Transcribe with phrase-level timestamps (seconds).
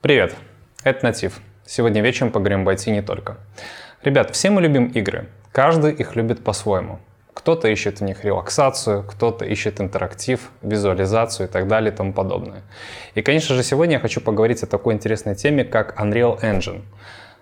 [0.00, 0.36] Привет,
[0.84, 1.40] это Натив.
[1.66, 3.36] Сегодня вечером поговорим об IT не только.
[4.04, 5.26] Ребят, все мы любим игры.
[5.50, 7.00] Каждый их любит по-своему.
[7.34, 12.62] Кто-то ищет в них релаксацию, кто-то ищет интерактив, визуализацию и так далее и тому подобное.
[13.16, 16.82] И, конечно же, сегодня я хочу поговорить о такой интересной теме, как Unreal Engine.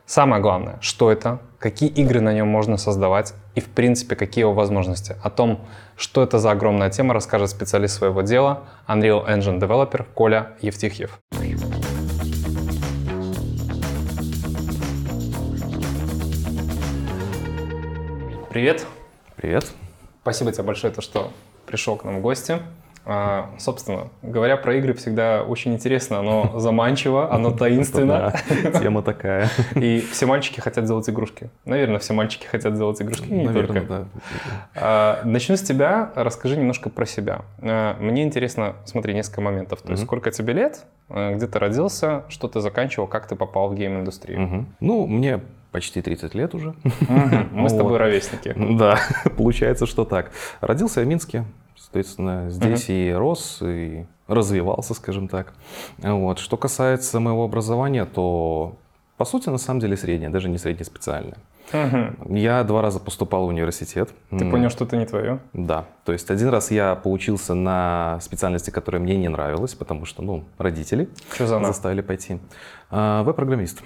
[0.06, 4.54] Самое главное, что это, какие игры на нем можно создавать и, в принципе, какие его
[4.54, 5.14] возможности.
[5.22, 5.60] О том,
[5.94, 11.20] что это за огромная тема, расскажет специалист своего дела, Unreal Engine Developer Коля Евтихьев.
[18.56, 18.86] Привет.
[19.36, 19.70] Привет.
[20.22, 21.30] Спасибо тебе большое, то, что
[21.66, 22.56] пришел к нам в гости.
[23.04, 28.32] А, собственно, говоря про игры всегда очень интересно, оно заманчиво, оно таинственно.
[28.62, 29.50] Да, тема такая.
[29.74, 31.50] И все мальчики хотят делать игрушки.
[31.66, 33.86] Наверное, все мальчики хотят делать игрушки, не Наверное, только.
[33.92, 34.06] да.
[34.74, 37.42] А, начну с тебя, расскажи немножко про себя.
[37.60, 39.82] А, мне интересно, смотри, несколько моментов.
[39.82, 40.06] То есть, Мгм.
[40.08, 44.40] сколько тебе лет, а, где ты родился, что ты заканчивал, как ты попал в гейм-индустрию.
[44.40, 44.66] Мгм.
[44.80, 45.40] Ну, мне
[45.76, 46.74] почти 30 лет уже.
[47.52, 48.54] Мы с тобой ровесники.
[48.56, 48.98] Да,
[49.36, 50.30] получается, что так.
[50.62, 51.44] Родился я в Минске,
[51.76, 55.52] соответственно, здесь и рос, и развивался, скажем так.
[55.98, 56.38] Вот.
[56.38, 58.74] Что касается моего образования, то,
[59.18, 61.36] по сути, на самом деле среднее, даже не среднеспециальное.
[61.74, 62.34] Мгм.
[62.34, 64.08] Я два раза поступал в университет.
[64.30, 65.40] Ты понял, что это не твое?
[65.52, 70.22] Да, то есть один раз я поучился на специальности, которая мне не нравилась, потому что,
[70.22, 72.38] ну, родители Что за заставили пойти.
[72.90, 73.82] А, Веб-программист.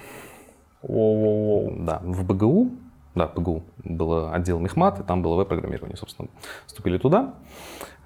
[0.83, 1.85] Воу-воу-воу.
[1.85, 2.71] Да, в БГУ,
[3.15, 6.29] да, БГУ был отдел мехмат, и там было веб-программирование, собственно.
[6.67, 7.35] Вступили туда.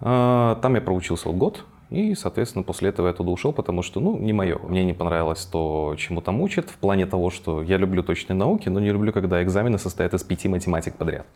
[0.00, 4.18] А, Там я проучился год, и, соответственно, после этого я туда ушел, потому что, ну,
[4.18, 4.58] не мое.
[4.58, 8.68] Мне не понравилось то, чему там учат, в плане того, что я люблю точные науки,
[8.68, 11.26] но не люблю, когда экзамены состоят из пяти математик подряд.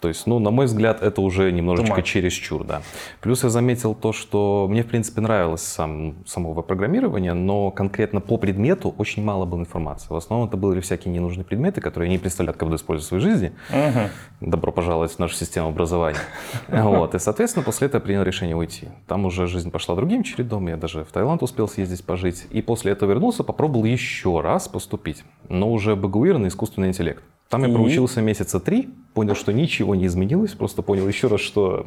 [0.00, 2.04] То есть, ну, на мой взгляд, это уже немножечко much.
[2.04, 2.82] чересчур, да.
[3.20, 8.36] Плюс я заметил то, что мне, в принципе, нравилось сам, само веб-программирование, но конкретно по
[8.36, 10.08] предмету очень мало было информации.
[10.10, 13.22] В основном это были всякие ненужные предметы, которые не представляю, как буду использовать в своей
[13.22, 13.52] жизни.
[13.70, 14.10] Мгм.
[14.40, 16.18] Добро пожаловать в нашу систему образования.
[16.86, 17.14] Вот.
[17.14, 18.88] И, соответственно, после этого я принял решение уйти.
[19.06, 20.68] Там уже жизнь пошла другим чередом.
[20.68, 22.46] Я даже в Таиланд успел съездить пожить.
[22.50, 25.24] И после этого вернулся, попробовал еще раз поступить.
[25.48, 27.22] Но уже БГУИР на искусственный интеллект.
[27.48, 31.86] Там я проучился месяца три, понял, что ничего не изменилось, просто понял еще раз, что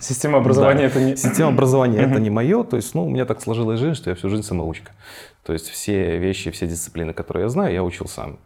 [0.00, 0.86] Система образования Да.
[0.86, 1.16] это не...
[1.16, 2.64] система образования это не мое.
[2.64, 4.92] То есть, ну, у меня так сложилась жизнь, что я всю жизнь самоучка.
[5.44, 8.38] То есть все вещи, все дисциплины, которые я знаю, я учил сам.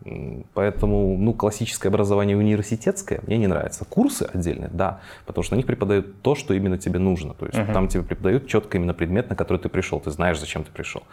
[0.55, 3.85] Поэтому, ну, классическое образование университетское мне не нравится.
[3.85, 7.35] Курсы отдельные, да, потому что на них преподают то, что именно тебе нужно.
[7.35, 7.73] То есть Мгм.
[7.73, 10.01] там тебе преподают четко именно предмет, на который ты пришел.
[10.01, 11.05] Ты знаешь, зачем ты пришел.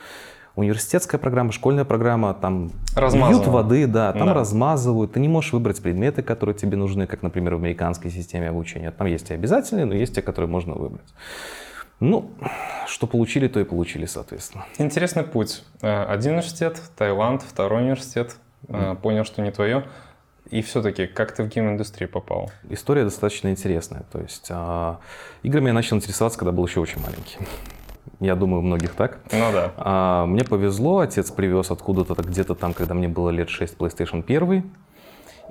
[0.55, 4.33] Университетская программа, школьная программа, там льют воды, да, там Да.
[4.33, 5.11] размазывают.
[5.13, 8.91] Ты не можешь выбрать предметы, которые тебе нужны, как, например, в американской системе обучения.
[8.91, 11.13] Там есть и обязательные, но есть те, которые можно выбрать.
[11.99, 12.29] Ну,
[12.87, 14.65] что получили, то и получили, соответственно.
[14.77, 15.63] Интересный путь.
[15.81, 18.35] Э, Один университет, Таиланд, второй университет.
[18.67, 19.85] Э, Понял, что не твое.
[20.51, 22.51] И все-таки, как ты в гейм-индустрию попал?
[22.69, 24.03] История достаточно интересная.
[24.11, 24.99] То есть а,
[25.41, 27.37] играми я начал интересоваться, когда был еще очень маленький.
[28.19, 29.19] Я думаю, у многих так.
[29.31, 29.71] Ну да.
[29.77, 34.63] А, мне повезло, отец привез откуда-то где-то там, когда мне было лет 6, PlayStation 1.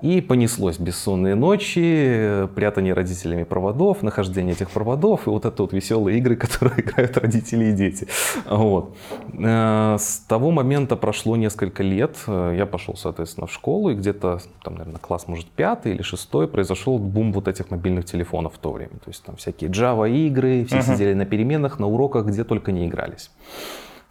[0.02, 6.18] И понеслось бессонные ночи, прятание родителями проводов, нахождение этих проводов и вот это вот веселые
[6.18, 8.06] игры, которые играют родители и дети.
[8.48, 8.94] Вот.
[9.32, 14.74] Э, С того момента прошло несколько лет, я пошел, соответственно, в школу, и где-то, там,
[14.74, 18.92] наверное, класс, может, пятый или шестой, произошел бум вот этих мобильных телефонов в то время.
[19.04, 20.84] То есть там всякие Java-игры, все Мгм.
[20.84, 23.30] сидели на переменах, на уроках, где только не игрались.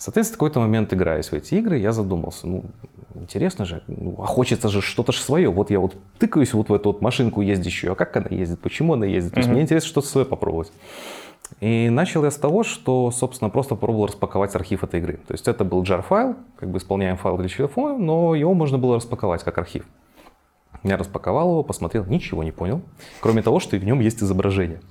[0.03, 2.65] Соответственно, в какой-то момент, играясь в эти игры, я задумался, ну,
[3.15, 5.49] интересно же, ну, а хочется же что-то же свое.
[5.49, 8.95] Вот я вот тыкаюсь вот в эту вот машинку ездящую, а как она ездит, почему
[8.95, 9.31] она ездит.
[9.31, 10.73] То есть мне интересно что-то свое попробовать.
[11.61, 15.21] И начал я с того, что, собственно, просто попробовал распаковать архив этой игры.
[15.25, 18.97] То есть это был jar-файл, как бы исполняем файл для телефона, но его можно было
[18.97, 19.85] распаковать как архив.
[20.83, 22.81] Я распаковал его, посмотрел, ничего не понял,
[23.21, 24.81] кроме того, что в нем есть изображение.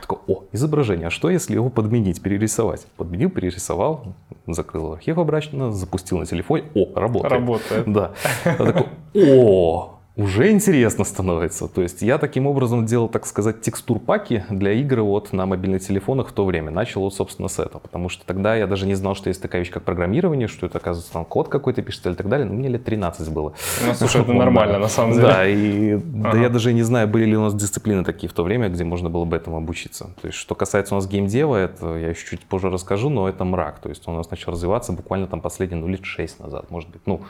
[0.00, 2.86] Такой, о, изображение, а что если его подменить, перерисовать?
[2.96, 4.14] Подменил, перерисовал,
[4.46, 7.32] закрыл архив обратно, запустил на телефоне, о, работает.
[7.32, 7.92] Работает.
[7.92, 8.12] Да.
[8.44, 11.66] Я такой, о, уже интересно становится.
[11.66, 16.28] То есть я таким образом делал, так сказать, текстур-паки для игр вот на мобильных телефонах
[16.28, 16.70] в то время.
[16.70, 17.80] Начал вот, собственно, с этого.
[17.80, 20.78] Потому что тогда я даже не знал, что есть такая вещь, как программирование, что это,
[20.78, 22.46] оказывается, там код какой-то пишется и так далее.
[22.46, 23.54] Но мне лет 13 было.
[23.86, 25.26] Ну, слушай, это нормально, на самом деле.
[25.26, 28.42] Да, и да я даже не знаю, были ли у нас дисциплины такие в то
[28.42, 30.10] время, где можно было бы этому обучиться.
[30.20, 33.44] То есть, что касается у нас геймдева, это я еще чуть позже расскажу, но это
[33.44, 33.78] мрак.
[33.78, 36.90] То есть, он у нас начал развиваться буквально там последние, ну, лет 6 назад, может
[36.90, 37.22] быть, ну,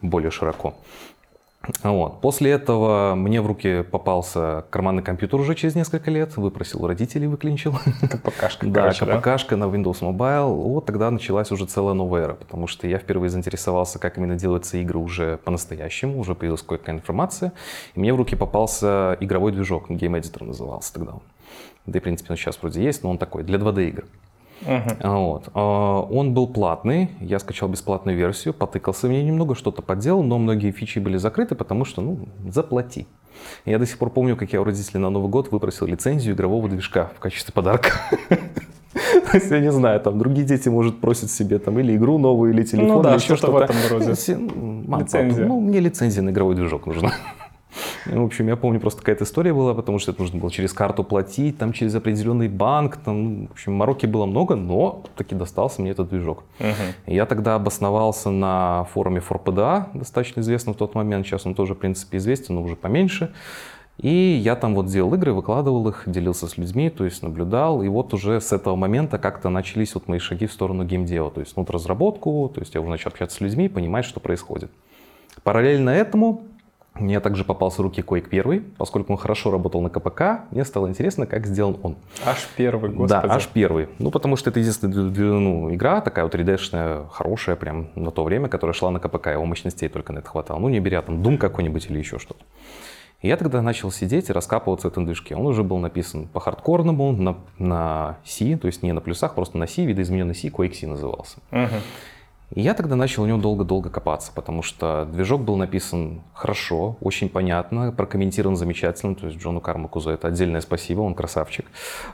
[0.00, 0.74] более широко.
[1.82, 2.20] Вот.
[2.20, 7.26] После этого мне в руки попался карманный компьютер уже через несколько лет, выпросил у родителей,
[7.26, 7.74] выклинчил.
[8.00, 8.92] КПКшка, Да?
[8.92, 10.52] КПКшка на Windows Mobile.
[10.52, 14.76] Вот тогда началась уже целая новая эра, потому что я впервые заинтересовался, как именно делаются
[14.78, 17.52] игры уже по-настоящему, уже появилась кое-какая информация.
[17.94, 21.12] И мне в руки попался игровой движок, Game Editor назывался тогда.
[21.86, 24.04] Да и, в принципе, он сейчас вроде есть, но он такой, для 2D игр.
[24.66, 24.96] Мгм.
[25.02, 25.48] Вот.
[25.54, 30.38] А, Он был платный, я скачал бесплатную версию, потыкался в ней немного, что-то подделал, но
[30.38, 33.06] многие фичи были закрыты, потому что, ну, заплати.
[33.64, 36.68] Я до сих пор помню, как я у родителей на Новый год выпросил лицензию игрового
[36.68, 37.90] движка в качестве подарка.
[39.30, 42.52] То есть, я не знаю, там другие дети, может, просят себе там или игру новую,
[42.52, 43.72] или телефон, Ну да, или еще что-то в что-то.
[43.72, 44.14] этом роде.
[44.14, 45.46] Си- Мам, папа, Лицензия.
[45.46, 47.12] ну, мне лицензия на игровой движок нужна.
[48.06, 50.72] И, В общем, я помню, просто какая-то история была, потому что это нужно было через
[50.72, 55.34] карту платить, там через определенный банк, там, ну, в общем, мороки было много, но таки
[55.34, 56.44] достался мне этот движок.
[57.06, 61.74] И Я тогда обосновался на форуме ФорПДА, достаточно известном в тот момент, сейчас он тоже,
[61.74, 63.32] в принципе, известен, но уже поменьше.
[63.98, 67.82] И я там вот делал игры, выкладывал их, делился с людьми, то есть наблюдал.
[67.82, 71.30] И вот уже с этого момента как-то начались вот мои шаги в сторону геймдева.
[71.30, 74.70] То есть ну, разработку, то есть я уже начал общаться с людьми, понимать, что происходит.
[75.44, 76.42] Параллельно этому
[76.94, 80.88] мне также попался в руки Quake 1, поскольку он хорошо работал на КПК, мне стало
[80.88, 81.96] интересно, как сделан он.
[82.24, 83.26] Аж первый, господи.
[83.26, 83.88] Да, аж первый.
[83.98, 88.48] Ну, потому что это единственная ну, игра, такая вот 3D-шная, хорошая прям на то время,
[88.48, 90.58] которая шла на КПК, его мощностей только на это хватало.
[90.58, 92.44] Ну, не беря там Doom какой-нибудь или еще что-то.
[93.22, 95.36] И я тогда начал сидеть и раскапываться в этом движке.
[95.36, 99.56] Он уже был написан по хардкорному, на, на C, то есть не на плюсах, просто
[99.56, 101.38] на C, видоизмененный C, Quake C назывался.
[101.52, 101.80] Мгм.
[102.54, 107.28] И я тогда начал у него долго-долго копаться, потому что движок был написан хорошо, очень
[107.28, 111.66] понятно, прокомментирован замечательно, то есть Джону Кармаку за это отдельное спасибо, он красавчик.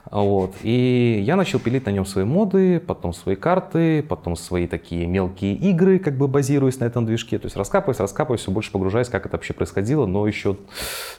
[0.09, 0.55] Вот.
[0.63, 5.53] И я начал пилить на нем свои моды, потом свои карты, потом свои такие мелкие
[5.55, 9.25] игры, как бы базируясь на этом движке, то есть раскапываясь, раскапываясь, все больше погружаясь, как
[9.25, 10.55] это вообще происходило, но еще,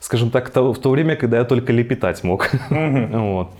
[0.00, 2.50] скажем так, в то время, когда я только лепетать мог.
[3.20, 3.50] Вот.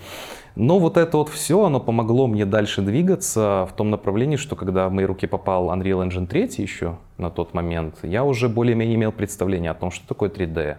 [0.56, 4.88] Но вот это вот все, оно помогло мне дальше двигаться в том направлении, что когда
[4.88, 9.12] в мои руки попал Unreal Engine 3 еще на тот момент, я уже более-менее имел
[9.12, 10.76] представление о том, что такое 3D,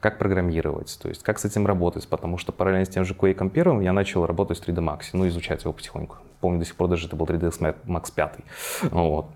[0.00, 3.48] как программировать, то есть как с этим работать, потому что параллельно с тем же Quake
[3.50, 6.16] первым я начал работать в 3D Max, ну изучать его потихоньку.
[6.40, 8.38] Помню до сих пор даже это был 3ds Max 5.
[8.90, 9.26] Вот.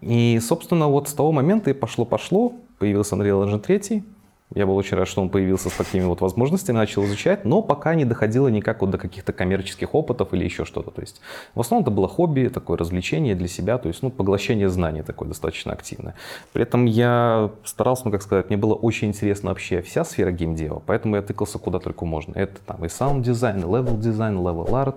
[0.00, 4.04] И, собственно, вот с того момента и пошло-пошло, появился Unreal Engine 3,
[4.54, 7.94] я был очень рад, что он появился с такими вот возможностями, начал изучать, но пока
[7.96, 10.92] не доходило никак вот до каких-то коммерческих опытов или еще что-то.
[10.92, 11.20] То есть
[11.54, 15.28] в основном это было хобби, такое развлечение для себя, то есть ну, поглощение знаний такое
[15.28, 16.14] достаточно активное.
[16.52, 20.80] При этом я старался, ну как сказать, мне было очень интересно вообще вся сфера геймдева,
[20.86, 22.32] поэтому я тыкался куда только можно.
[22.34, 24.96] Это там и саунд дизайн, и level дизайн, level art,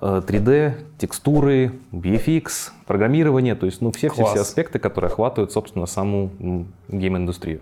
[0.00, 6.30] э, 3D, текстуры, VFX, программирование, то есть ну все-все-все аспекты, которые охватывают, собственно, саму
[6.88, 7.60] гейм-индустрию.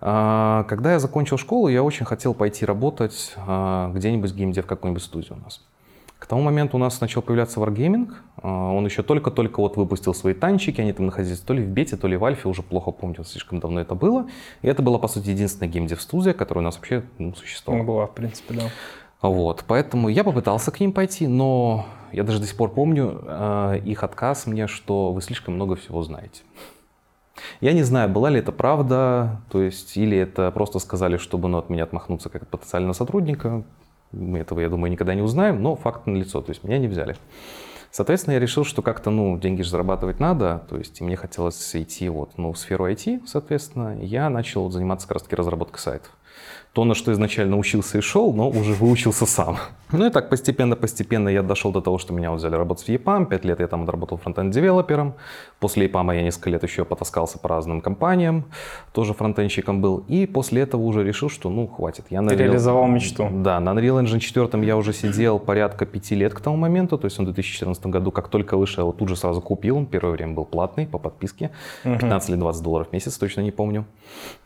[0.00, 5.02] А, Когда я закончил школу, я очень хотел пойти работать а, где-нибудь в геймдев какой-нибудь
[5.02, 5.60] студии у нас.
[6.18, 8.12] К тому моменту у нас начал появляться Wargaming.
[8.42, 11.96] А, Он еще только-только вот выпустил свои танчики, они там находились то ли в бете,
[11.96, 14.26] то ли в альфе, уже плохо помню, слишком давно это было.
[14.62, 17.82] И это была, по сути, единственная геймдев-студия, которая у нас вообще ну, существовала.
[17.82, 18.62] Была, в принципе, да.
[19.22, 23.80] Вот, поэтому я попытался к ним пойти, но я даже до сих пор помню э,
[23.84, 26.42] их отказ мне, что вы слишком много всего знаете.
[27.60, 31.58] Я не знаю, была ли это правда, то есть, или это просто сказали, чтобы ну,
[31.58, 33.62] от меня отмахнуться как от потенциального сотрудника.
[34.12, 37.16] Мы этого, я думаю, никогда не узнаем, но факт налицо, то есть меня не взяли.
[37.90, 42.08] Соответственно, я решил, что как-то, ну, деньги же зарабатывать надо, то есть мне хотелось идти
[42.08, 46.12] вот, ну, в сферу IT, соответственно, я начал заниматься как раз-таки разработкой сайтов.
[46.72, 49.58] То, на что изначально учился и шел, но уже выучился сам.
[49.92, 53.26] Ну и так постепенно-постепенно я дошел до того, что меня взяли работать в EPAM.
[53.26, 55.14] Пять лет я там отработал фронтенд-девелопером.
[55.58, 58.44] После EPAM я несколько лет еще потаскался по разным компаниям.
[58.92, 60.04] Тоже фронтенщиком был.
[60.06, 62.04] И после этого уже решил, что ну хватит.
[62.08, 63.28] Я Unreal- реализовал мечту.
[63.32, 66.96] Да, на Unreal Engine 4 я уже сидел порядка пяти лет к тому моменту.
[66.96, 69.76] То есть он в 2014 году, как только вышел, я его тут же сразу купил.
[69.78, 71.50] Он первое время был платный по подписке.
[71.84, 73.84] 15 или 20 долларов в месяц, точно не помню.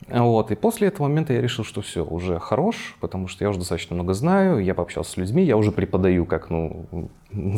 [0.09, 0.51] Вот.
[0.51, 3.95] И после этого момента я решил, что все, уже хорош, потому что я уже достаточно
[3.95, 6.87] много знаю, я пообщался с людьми, я уже преподаю, как, ну,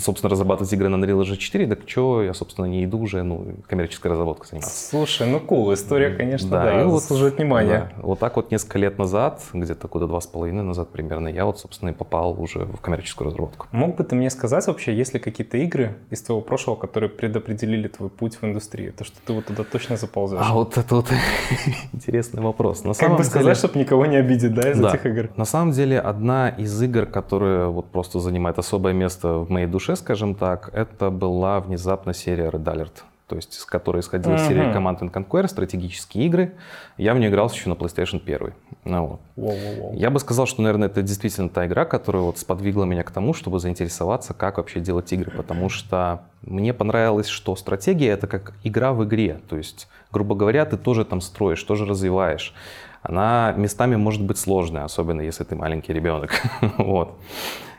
[0.01, 3.47] собственно, разрабатывать игры на Unreal Engine 4, так что я, собственно, не иду уже, ну,
[3.67, 4.89] коммерческой разработкой заниматься.
[4.89, 7.93] Слушай, ну кул, история, конечно, да, и вот- заслуживает внимания.
[7.97, 8.03] да.
[8.03, 11.59] Вот так вот несколько лет назад, где-то года два с половиной назад примерно, я вот,
[11.59, 13.67] собственно, и попал уже в коммерческую разработку.
[13.73, 15.66] Мог бы ты мне сказать вообще, есть ли какие-то игры
[16.11, 18.93] из твоего прошлого, которые предопределили твой путь в индустрию?
[18.93, 20.39] То, что ты вот туда точно заползешь.
[20.43, 21.07] А вот это вот
[21.93, 22.85] интересный вопрос.
[22.85, 24.89] На как самом бы деле- сказать, чтобы никого не обидеть, да, из Да.
[24.91, 25.31] этих игр?
[25.37, 29.97] На самом деле, одна из игр, которая вот просто занимает особое место в моей душе,
[29.97, 34.49] скажем так, это была внезапно серия Red Alert то есть, с которой исходила uh-huh.
[34.49, 36.55] серия Command and Conquer, стратегические игры.
[36.97, 38.53] Я в нее играл еще на PlayStation 1.
[38.85, 39.21] Ну, вот.
[39.37, 39.97] wow, wow, wow.
[39.97, 43.35] Я бы сказал, что, наверное, это действительно та игра, которая вот сподвигла меня к тому,
[43.35, 48.93] чтобы заинтересоваться, как вообще делать игры, потому что мне понравилось, что стратегия— это как игра
[48.93, 52.55] в игре, то есть, грубо говоря, ты тоже там строишь, тоже развиваешь.
[53.03, 56.31] Она местами может быть сложная, особенно если ты маленький ребенок.
[56.79, 57.19] вот.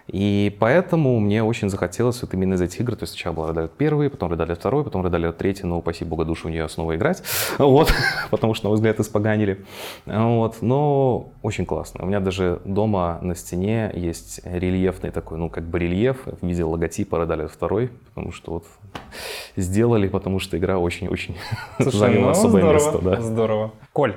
[0.07, 3.71] И поэтому мне очень захотелось вот именно из этих игр, то есть сначала был Red
[3.77, 6.95] 1, потом Red 2, потом Red Alert 3, но, упаси бога, душу в нее снова
[6.95, 7.23] играть,
[7.57, 7.93] вот,
[8.31, 9.65] потому что, на мой взгляд, испоганили,
[10.05, 12.03] вот, но очень классно.
[12.03, 16.63] У меня даже дома на стене есть рельефный такой, ну, как бы рельеф в виде
[16.63, 18.65] логотипа Red Alert 2, потому что вот
[19.57, 21.35] сделали, потому что игра очень-очень
[21.79, 22.99] заняла ну, особое здорово, место.
[22.99, 23.21] Да.
[23.21, 23.71] Здорово.
[23.91, 24.15] Коль,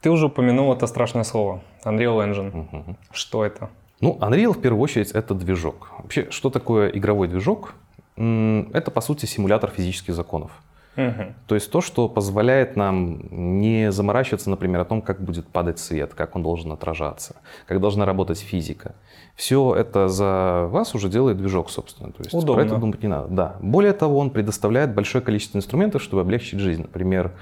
[0.00, 2.68] ты уже упомянул это страшное слово, Unreal Engine.
[2.72, 2.96] Угу.
[3.12, 3.70] Что это?
[4.00, 5.90] Ну, Unreal в первую очередь это движок.
[5.98, 7.74] Вообще, что такое игровой движок?
[8.16, 10.50] Это, по сути, симулятор физических законов.
[10.96, 11.34] Угу.
[11.46, 13.20] То есть то, что позволяет нам
[13.60, 18.04] не заморачиваться, например, о том, как будет падать свет, как он должен отражаться, как должна
[18.04, 18.94] работать физика.
[19.36, 22.10] Все это за вас уже делает движок, собственно.
[22.10, 22.54] То есть Удобно.
[22.54, 23.28] про это думать не надо.
[23.28, 23.56] Да.
[23.60, 26.82] Более того, он предоставляет большое количество инструментов, чтобы облегчить жизнь.
[26.82, 27.32] Например,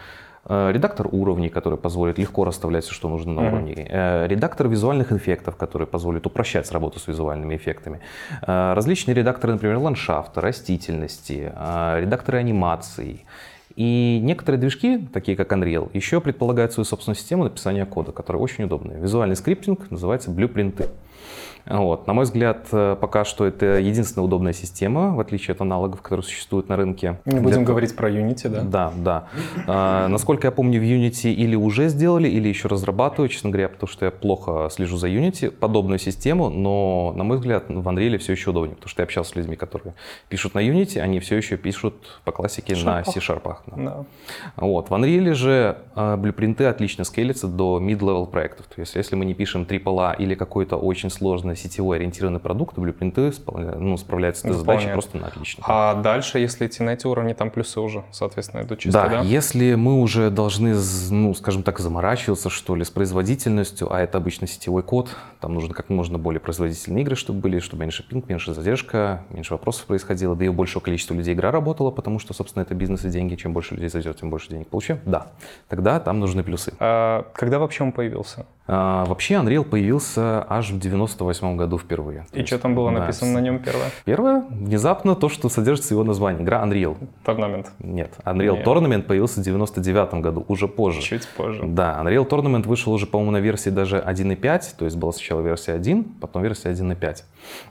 [0.48, 3.52] редактор уровней, который позволит легко расставлять все, что нужно на mm-hmm.
[3.52, 3.88] уровне.
[3.90, 8.00] Э, редактор визуальных эффектов, который позволит упрощать работу с визуальными эффектами.
[8.46, 11.52] Э, различные редакторы, например, ландшафта, растительности,
[12.00, 13.24] редакторы анимаций.
[13.76, 18.64] И некоторые движки, такие как Unreal, еще предполагают свою собственную систему написания кода, которая очень
[18.64, 18.98] удобная.
[18.98, 20.88] Визуальный скриптинг называется блюпринты.
[21.68, 22.06] Вот.
[22.06, 26.24] На мой взгляд, э, пока что это единственная удобная система, в отличие от аналогов, которые
[26.24, 27.20] существуют на рынке.
[27.26, 27.66] Не будем Для...
[27.66, 28.62] говорить про Unity, да?
[28.62, 29.28] Да, да.
[29.66, 33.88] А, насколько я помню, в Unity или уже сделали, или еще разрабатывают, честно говоря, потому
[33.88, 38.32] что я плохо слежу за Unity, подобную систему, но, на мой взгляд, в Unreal все
[38.32, 39.94] еще удобнее, потому что я общался с людьми, которые
[40.28, 43.06] пишут на Unity, они все еще пишут по классике Шарпах.
[43.06, 43.56] на C-Sharp.
[43.66, 43.76] Да.
[43.76, 44.04] Да.
[44.56, 44.88] Вот.
[44.88, 48.66] В Unreal же э, блюпринты отлично скейлятся до mid-level проектов.
[48.66, 53.32] То есть, если мы не пишем AAA или какой-то очень сложный сетевой ориентированный продукт, блюпринты
[53.46, 55.64] ну, справляются с этой задачей просто на отлично.
[55.66, 59.08] А дальше, если идти на эти уровни, там плюсы уже, соответственно, идут чисто, да?
[59.08, 60.74] Да, если мы уже должны,
[61.10, 65.10] ну, скажем так, заморачиваться, что ли, с производительностью, а это обычно сетевой код,
[65.40, 69.54] там нужно как можно более производительные игры, чтобы были, чтобы меньше пинг, меньше задержка, меньше
[69.54, 73.04] вопросов происходило, да и у большего количества людей игра работала, потому что, собственно, это бизнес
[73.04, 73.34] и деньги.
[73.34, 75.00] Чем больше людей зайдет, тем больше денег получим.
[75.04, 75.28] Да,
[75.68, 76.72] тогда там нужны плюсы.
[76.78, 78.46] А когда вообще он появился?
[78.66, 82.26] А, вообще Unreal появился аж в 98 году впервые.
[82.32, 83.90] И что там было написано да, на нем первое?
[84.04, 86.42] Первое, внезапно то, что содержится его название.
[86.42, 86.96] Игра Unreal.
[87.24, 87.66] Tournament.
[87.78, 88.66] Нет, Unreal Нет.
[88.66, 91.00] Tournament появился в 99 году, уже позже.
[91.02, 91.62] Чуть позже.
[91.64, 95.72] Да, Unreal Tournament вышел уже, по-моему, на версии даже 1.5, то есть была сначала версия
[95.72, 97.22] 1, потом версия 1.5.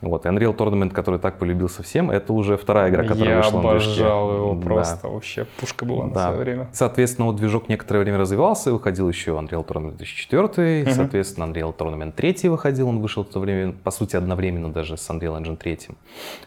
[0.01, 3.62] Вот, и Unreal Tournament, который так полюбился всем, это уже вторая игра, которая Я вышла
[3.62, 4.01] на движке.
[4.01, 5.09] Я обожал его просто, да.
[5.09, 6.13] вообще пушка была да.
[6.13, 6.67] на свое время.
[6.74, 10.91] Соответственно, вот движок некоторое время развивался, выходил еще Unreal Tournament 2004, угу.
[10.91, 15.09] соответственно, Unreal Tournament 3 выходил, он вышел в то время, по сути, одновременно даже с
[15.09, 15.79] Unreal Engine 3.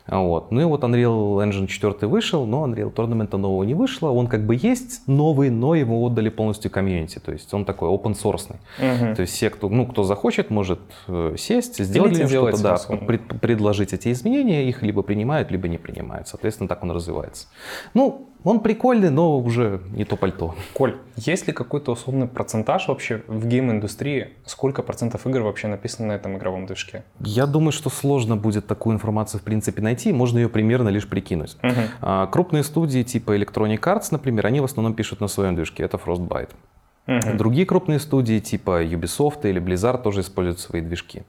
[0.08, 0.50] Вот.
[0.50, 4.46] Ну и вот Unreal Engine 4 вышел, но Unreal Tournament нового не вышло, он как
[4.46, 8.50] бы есть новый, но его отдали полностью комьюнити, то есть он такой open source.
[8.78, 9.14] Угу.
[9.16, 13.92] То есть все, кто, ну, кто захочет, может э, сесть, сделать что-то, да, пред, предложить
[13.92, 16.28] эти изменения, их либо принимают, либо не принимают.
[16.28, 17.48] Соответственно, так он развивается.
[17.94, 20.54] Ну, он прикольный, но уже не то пальто.
[20.74, 24.28] Коль, есть ли какой-то условный процентаж вообще в гейм-индустрии?
[24.44, 27.04] Сколько процентов игр вообще написано на этом игровом движке?
[27.20, 31.56] Я думаю, что сложно будет такую информацию в принципе найти, можно ее примерно лишь прикинуть.
[31.62, 31.80] Угу.
[32.00, 35.96] А, крупные студии типа Electronic Arts, например, они в основном пишут на своем движке, это
[35.96, 36.50] Frostbite.
[37.10, 37.36] Угу.
[37.36, 41.22] Другие крупные студии типа Ubisoft или Blizzard тоже используют свои движки.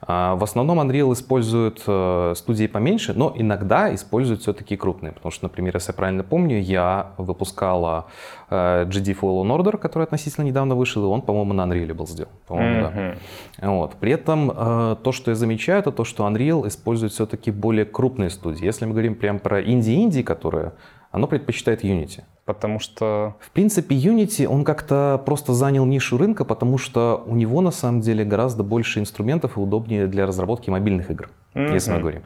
[0.00, 5.12] А, в основном Unreal используют э, студии поменьше, но иногда используют все-таки крупные.
[5.12, 8.06] Потому что, например, если я правильно помню, я выпускала
[8.48, 12.32] э, GD Fallen Order, который относительно недавно вышел, и он, по-моему, на Unreal был сделан.
[12.46, 12.94] По-моему, угу.
[12.94, 13.70] да.
[13.70, 13.94] Вот.
[13.96, 18.30] При этом э, то, что я замечаю, это то, что Unreal использует все-таки более крупные
[18.30, 18.64] студии.
[18.64, 20.72] Если мы говорим прям про инди-инди, которые
[21.10, 22.22] оно предпочитает Unity.
[22.46, 23.34] Потому что...
[23.40, 28.00] В принципе, Unity, он как-то просто занял нишу рынка, потому что у него на самом
[28.00, 31.74] деле гораздо больше инструментов и удобнее для разработки мобильных игр, mm-hmm.
[31.74, 32.22] если мы говорим.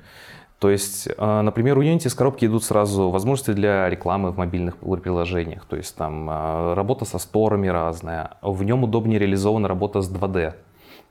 [0.59, 4.77] То есть, а, например, у Unity с коробки идут сразу возможности для рекламы в мобильных
[4.77, 5.65] приложениях.
[5.65, 8.33] То есть там а, работа со сторами разная.
[8.43, 10.53] В нем удобнее реализована работа с 2D.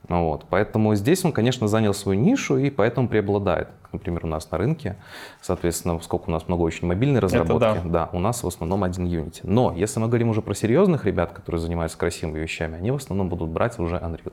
[0.08, 0.46] Вот.
[0.50, 3.68] Поэтому здесь он, конечно, занял свою нишу и поэтому преобладает.
[3.92, 4.96] Например, у нас на рынке,
[5.40, 8.06] соответственно, поскольку у нас много очень мобильной разработки, да.
[8.06, 9.40] да, у нас в основном один Unity.
[9.42, 13.28] Но если мы говорим уже про серьезных ребят, которые занимаются красивыми вещами, они в основном
[13.28, 14.32] будут брать уже Unreal.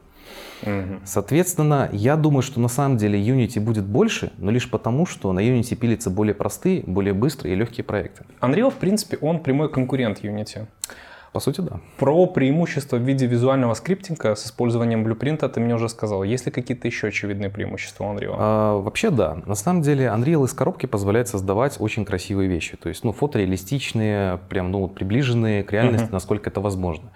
[0.64, 1.02] Мгм.
[1.06, 5.40] Соответственно, я думаю, что на самом деле Unity будет больше, но лишь потому, что на
[5.40, 8.26] Unity пилятся более простые, более быстрые и легкие проекты.
[8.42, 10.68] Unreal, в принципе, он прямой конкурент Unity.
[11.34, 11.80] По сути, да.
[11.98, 16.24] Про преимущества в виде визуального скриптинга с использованием блюпринта ты мне уже сказал.
[16.24, 18.36] Есть ли какие-то еще очевидные преимущества у Unreal?
[18.38, 19.38] А, вообще да.
[19.46, 22.78] На самом деле Unreal из коробки позволяет создавать очень красивые вещи.
[22.78, 26.14] То есть, ну, фотореалистичные, прям, ну, приближенные к реальности, Мгм.
[26.14, 27.10] насколько это возможно.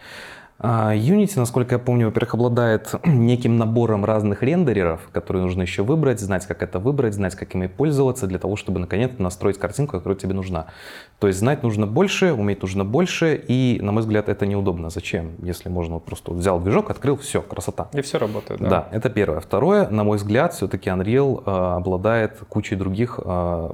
[0.63, 6.19] А, Unity, насколько я помню, во-первых, обладает неким набором разных рендереров, которые нужно еще выбрать,
[6.19, 10.17] знать, как это выбрать, знать, как ими пользоваться, для того, чтобы наконец-то настроить картинку, которая
[10.19, 10.67] тебе нужна.
[11.17, 14.91] То есть знать нужно больше, уметь нужно больше, и, на мой взгляд, это неудобно.
[14.91, 15.31] Зачем?
[15.41, 17.89] Если можно вот просто взял движок, открыл, все, красота.
[17.93, 18.69] И все работает, да?
[18.69, 18.87] Да.
[18.91, 19.39] это первое.
[19.39, 23.69] Второе, на мой взгляд, все-таки Unreal э, обладает кучей других э,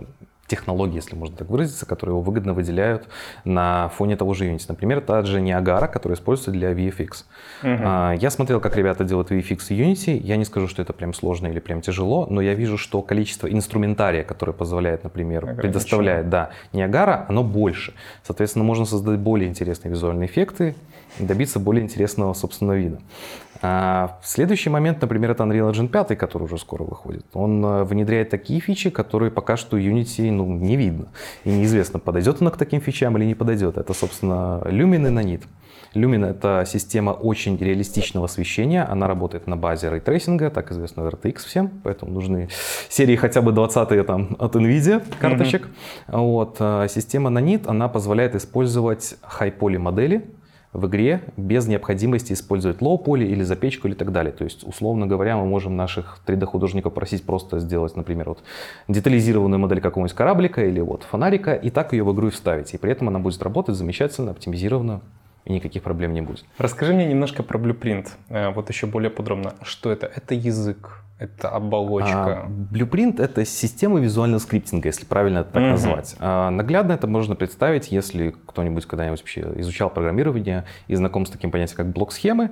[0.48, 3.08] технологий, если можно так выразиться, которые его выгодно выделяют
[3.44, 4.66] на фоне того же Unity.
[4.70, 7.26] Например, та же Niagara, которая используется для VFX.
[7.64, 7.84] Мгм.
[7.86, 10.18] А, Я смотрел, как ребята делают VFX в Unity.
[10.18, 13.48] Я не скажу, что это прям сложно или прям тяжело, но я вижу, что количество
[13.48, 17.94] инструментария, которое позволяет, например, предоставляет, да, Niagara, оно больше.
[18.24, 20.76] Соответственно, можно создать более интересные визуальные эффекты
[21.20, 23.00] и добиться более интересного собственного вида.
[23.62, 27.26] А следующий момент, например, это Unreal Engine 5, который уже скоро выходит.
[27.34, 31.08] Он э, внедряет такие фичи, которые пока что Unity ну, не видно.
[31.44, 33.78] И неизвестно, подойдет она к таким фичам или не подойдет.
[33.78, 35.44] Это, собственно, Lumen и Nanite.
[35.94, 38.84] Lumen— это система очень реалистичного освещения.
[38.84, 42.50] Она работает на базе рейтрейсинга, так известно RTX всем, поэтому нужны
[42.90, 45.68] серии хотя бы 20 там, от NVIDIA карточек.
[46.08, 46.58] Вот.
[46.60, 50.26] а Система Nanit, она позволяет использовать high-poly модели,
[50.78, 54.32] в игре без необходимости использовать лоу-поли или запечку или так далее.
[54.32, 58.44] То есть, условно говоря, мы можем наших 3D-художников просить просто сделать, например, вот
[58.88, 62.76] детализированную модель какого-нибудь кораблика или вот фонарика, и так ее в игру и вставить.
[62.76, 65.02] И при этом она будет работать замечательно, оптимизированно,
[65.48, 66.44] и никаких проблем не будет.
[66.58, 68.08] Расскажи мне немножко про Blueprint.
[68.30, 69.54] Э, Вот еще более подробно.
[69.62, 70.06] Что это?
[70.06, 72.44] Это язык, это оболочка.
[72.44, 75.72] А, Blueprint— это система визуального скриптинга, если правильно это так Мгм.
[75.72, 76.16] назвать.
[76.20, 81.50] А, Наглядно это можно представить, если кто-нибудь когда-нибудь вообще изучал программирование и знаком с таким
[81.52, 82.50] понятием, как блок-схемы.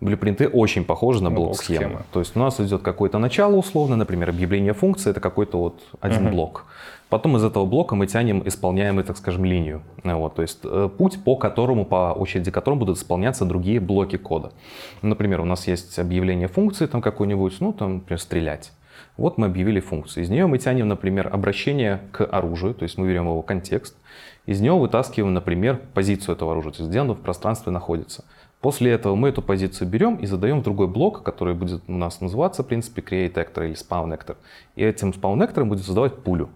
[0.00, 1.78] Блюпринты очень похожи на блок-схемы.
[1.80, 2.04] блок-схемы.
[2.12, 6.22] То есть у нас идет какое-то начало условно, например, объявление функции— это какой-то вот один
[6.22, 6.30] Мгм.
[6.30, 6.64] блок.
[7.08, 9.82] Потом из этого блока мы тянем исполняемый, так скажем, линию.
[10.04, 14.52] Вот, то есть э, путь, по которому, по очереди которому будут исполняться другие блоки кода.
[15.00, 18.72] Например, у нас есть объявление функции там какой-нибудь, ну там, например, стрелять.
[19.16, 20.24] Вот мы объявили функцию.
[20.24, 23.96] Из нее мы тянем, например, обращение к оружию, то есть мы берем его контекст.
[24.44, 28.24] Из него вытаскиваем, например, позицию этого оружия, то есть где оно в пространстве находится.
[28.60, 32.20] После этого мы эту позицию берем и задаем в другой блок, который будет у нас
[32.20, 34.36] называться, в принципе, create actor или spawn actor.
[34.76, 36.50] И этим spawn actor будет создавать пулю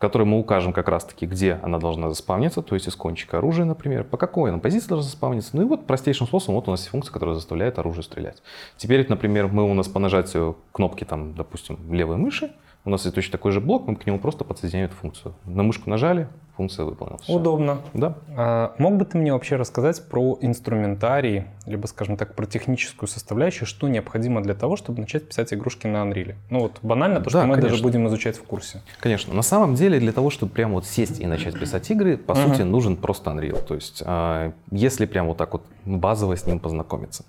[0.00, 4.04] которой мы укажем как раз-таки, где она должна заспавниться, то есть из кончика оружия, например,
[4.04, 5.50] по какой она позиции должна заспавниться.
[5.52, 8.42] Ну и вот простейшим способом вот у нас есть функция, которая заставляет оружие стрелять.
[8.78, 12.50] Теперь, например, мы у нас по нажатию кнопки, там, допустим, левой мыши,
[12.86, 15.34] у нас есть точно такой же блок, мы к нему просто подсоединяем эту функцию.
[15.44, 16.28] На мышку нажали,
[16.60, 17.22] функция выполнилась.
[17.22, 17.32] Всё.
[17.36, 17.78] Удобно.
[17.94, 18.14] Да.
[18.36, 23.66] А мог бы ты мне вообще рассказать про инструментарий, либо, скажем так, про техническую составляющую,
[23.66, 26.34] что необходимо для того, чтобы начать писать игрушки на Unreal?
[26.50, 27.82] Ну вот банально то, что Да, мы даже конечно.
[27.88, 28.82] будем изучать в курсе.
[29.00, 29.32] Конечно.
[29.32, 32.50] На самом деле, для того, чтобы прямо вот сесть и начать писать игры, по Мгм.
[32.50, 33.64] сути, нужен просто Unreal.
[33.64, 37.24] То есть, а, если прям вот так вот базово с ним познакомиться.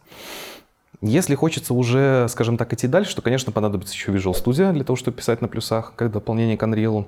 [0.99, 4.97] Если хочется уже, скажем так, идти дальше, то, конечно, понадобится еще Visual Studio для того,
[4.97, 7.05] чтобы писать на плюсах, как дополнение к Unreal.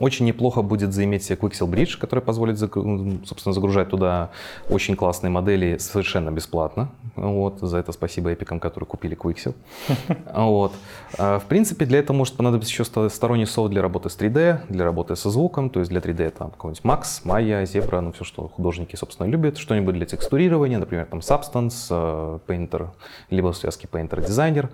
[0.00, 4.30] Очень неплохо будет заиметь себе Quixel Bridge, который позволит, собственно, загружать туда
[4.70, 6.88] очень классные модели совершенно бесплатно.
[7.16, 9.54] Вот, за это спасибо эпикам, которые купили Quixel.
[10.34, 10.72] Вот.
[11.18, 14.60] А, В принципе, для этого может понадобиться еще сто- сторонний софт для работы с 3D,
[14.70, 18.24] для работы со звуком, то есть для 3D там какой-нибудь Max, Maya, Zebra, ну все,
[18.24, 19.58] что художники, собственно, любят.
[19.58, 22.88] Что-нибудь для текстурирования, например, там Substance, э, Painter,
[23.28, 24.70] либо в связке Painter Designer.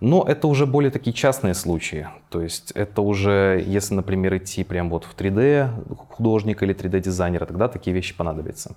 [0.00, 2.08] Но это уже более такие частные случаи.
[2.30, 5.68] То есть это уже, если, например, идти прям вот в 3D
[6.10, 8.74] художника или 3D дизайнера, тогда такие вещи понадобятся.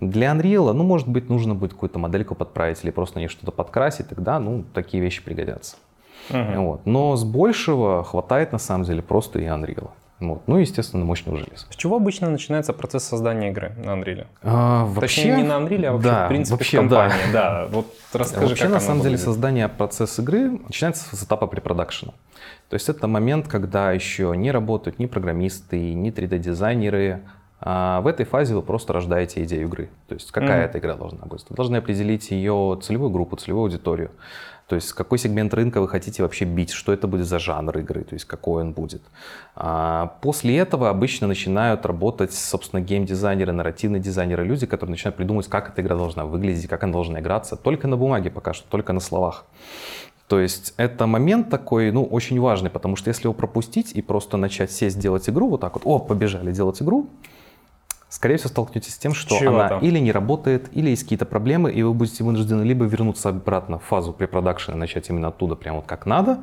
[0.00, 3.52] Для Unreal, ну, может быть, нужно будет какую-то модельку подправить или просто на ней что-то
[3.52, 5.76] подкрасить, тогда, ну, такие вещи пригодятся.
[6.28, 6.64] Мгм.
[6.64, 6.86] Вот.
[6.86, 9.90] Но с большего хватает, на самом деле, просто и Unreal.
[10.18, 10.42] Вот.
[10.46, 11.66] Ну, и, естественно, мощного железа.
[11.68, 14.26] С чего обычно начинается процесс создания игры на Unreal?
[14.42, 17.32] А, Точнее, не на Unreal, а вообще, да, в принципе, вообще, в компании.
[17.32, 17.66] Да.
[17.70, 22.12] Вот расскажи, Вообще, как на самом деле, создание процесса игры начинается с этапа препродакшена.
[22.68, 27.20] То есть это момент, когда еще не работают ни программисты, ни 3D-дизайнеры,
[27.60, 29.88] А в этой фазе вы просто рождаете идею игры.
[30.08, 30.68] То есть какая mm-hmm.
[30.68, 31.44] эта игра должна быть.
[31.48, 34.10] Вы должны определить ее целевую группу, целевую аудиторию.
[34.68, 38.02] То есть какой сегмент рынка вы хотите вообще бить, что это будет за жанр игры,
[38.02, 39.02] то есть какой он будет.
[39.54, 45.68] А после этого обычно начинают работать, собственно, геймдизайнеры, нарративные дизайнеры, люди, которые начинают придумывать, как
[45.68, 47.54] эта игра должна выглядеть, как она должна играться.
[47.54, 49.44] Только на бумаге пока что, только на словах.
[50.26, 54.36] То есть это момент такой, ну, очень важный, потому что если его пропустить и просто
[54.36, 57.08] начать сесть делать игру, вот так вот, о, побежали делать игру,
[58.16, 59.80] скорее всего, столкнетесь с тем, что Чего она там?
[59.80, 63.84] или не работает, или есть какие-то проблемы, и вы будете вынуждены либо вернуться обратно в
[63.84, 66.38] фазу препродакшена, начать именно оттуда, прямо вот как надо,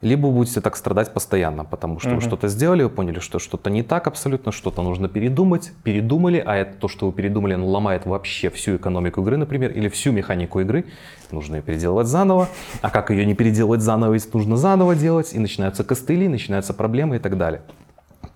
[0.00, 2.16] либо будете так страдать постоянно, потому что угу.
[2.16, 6.54] вы что-то сделали, вы поняли, что что-то не так абсолютно, что-то нужно передумать, передумали, а
[6.54, 10.60] это то, что вы передумали, оно ломает вообще всю экономику игры, например, или всю механику
[10.60, 10.84] игры,
[11.32, 12.48] нужно ее переделывать заново,
[12.80, 17.16] а как ее не переделывать заново, если нужно заново делать, и начинаются костыли, начинаются проблемы
[17.16, 17.62] и так далее.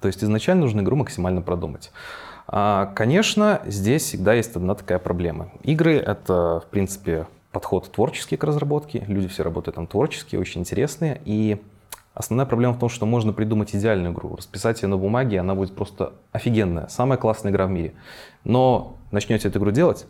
[0.00, 1.92] То есть изначально нужно игру максимально продумать.
[2.48, 5.50] А, конечно, здесь всегда есть одна такая проблема.
[5.62, 9.04] Игры— это, в принципе, подход творческий к разработке.
[9.09, 11.20] Люди все работают там творческие, очень интересные.
[11.24, 11.61] И
[12.14, 15.74] основная проблема в том, что можно придумать идеальную игру, расписать ее на бумаге, она будет
[15.74, 17.94] просто офигенная, самая классная игра в мире.
[18.44, 20.06] Но начнете эту игру делать,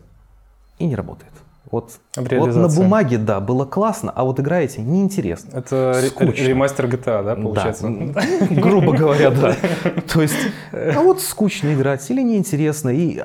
[0.77, 1.31] и не работает.
[1.69, 5.57] Вот, вот на бумаге, да, было классно, а вот играете неинтересно.
[5.57, 6.43] Это скучно.
[6.43, 7.89] ремастер GTA, да, получается?
[7.89, 9.55] Да, грубо говоря, да.
[10.13, 10.37] То есть,
[10.71, 13.21] а вот скучно играть или неинтересно, и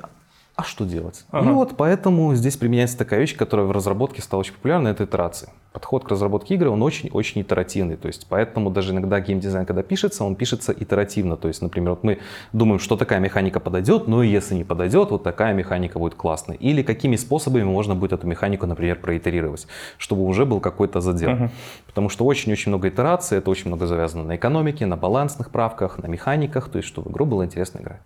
[0.62, 1.25] а что делать?
[1.33, 1.51] Ага.
[1.51, 5.48] И вот поэтому здесь применяется такая вещь, которая в разработке стала очень популярной, это итерации.
[5.72, 7.96] Подход к разработке игры, он очень-очень итеративный.
[7.96, 11.37] То есть поэтому даже иногда геймдизайн, когда пишется, он пишется итеративно.
[11.37, 12.18] То есть, например, вот мы
[12.53, 16.57] думаем, что такая механика подойдет, но если не подойдет, вот такая механика будет классной.
[16.57, 19.66] Или какими способами можно будет эту механику, например, проитерировать,
[19.98, 21.31] чтобы уже был какой-то задел.
[21.31, 21.51] Ага.
[21.87, 26.07] Потому что очень-очень много итераций, это очень много завязано на экономике, на балансных правках, на
[26.07, 28.03] механиках, то есть чтобы в игру было интересно играть.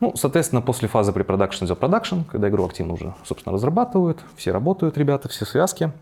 [0.00, 4.96] Ну, соответственно, после фазы препродакшн идет продакшн, когда игру активно уже, собственно, разрабатывают, все работают,
[4.96, 5.92] ребята, все связки.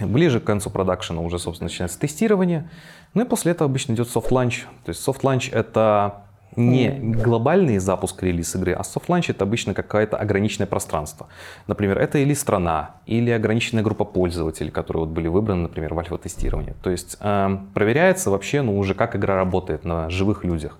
[0.00, 2.68] Ближе к концу продакшена уже, собственно, начинается тестирование.
[3.14, 4.66] Ну и после этого обычно идет soft launch.
[4.84, 9.74] То есть soft launch— это не глобальный запуск релиз игры, а soft launch это обычно
[9.74, 11.28] какое-то ограниченное пространство.
[11.66, 16.74] Например, это или страна, или ограниченная группа пользователей, которые вот были выбраны, например, в альфа-тестировании.
[16.82, 20.78] То есть э, проверяется вообще, ну, уже как игра работает на живых людях.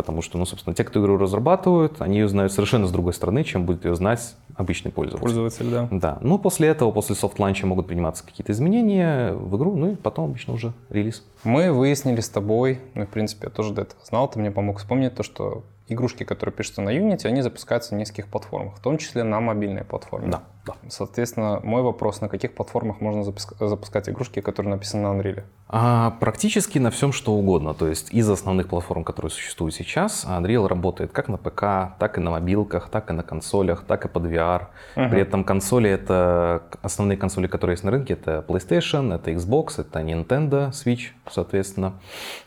[0.00, 3.44] Потому что, ну, собственно, те, кто игру разрабатывают, они ее знают совершенно с другой стороны,
[3.44, 5.22] чем будет ее знать обычный пользователь.
[5.22, 5.88] Пользователь, да.
[5.90, 6.18] Да.
[6.22, 9.96] Ну, после этого, после soft launch а могут приниматься какие-то изменения в игру, ну и
[9.96, 11.22] потом обычно уже релиз.
[11.44, 14.78] Мы выяснили с тобой, ну, в принципе, я тоже до этого знал, ты мне помог
[14.78, 18.98] вспомнить то, что игрушки, которые пишутся на Unity, они запускаются на нескольких платформах, в том
[18.98, 20.30] числе на мобильной платформе.
[20.30, 20.42] Да.
[20.66, 20.74] да.
[20.88, 25.42] Соответственно, мой вопрос, на каких платформах можно запускать игрушки, которые написаны на Unreal?
[25.68, 27.74] А, практически на всем, что угодно.
[27.74, 32.20] То есть из основных платформ, которые существуют сейчас, Unreal работает как на ПК, так и
[32.20, 34.66] на мобилках, так и на консолях, так и под VR.
[34.96, 35.10] Угу.
[35.10, 40.00] При этом консоли это основные консоли, которые есть на рынке, это PlayStation, это Xbox, это
[40.00, 41.94] Nintendo Switch, соответственно.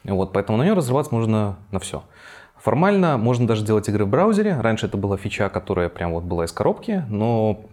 [0.03, 2.03] Вот, поэтому на нее разрабатывать можно на все.
[2.63, 4.57] Формально можно даже делать игры в браузере.
[4.57, 7.65] Раньше это была фича, которая прям вот была из коробки, но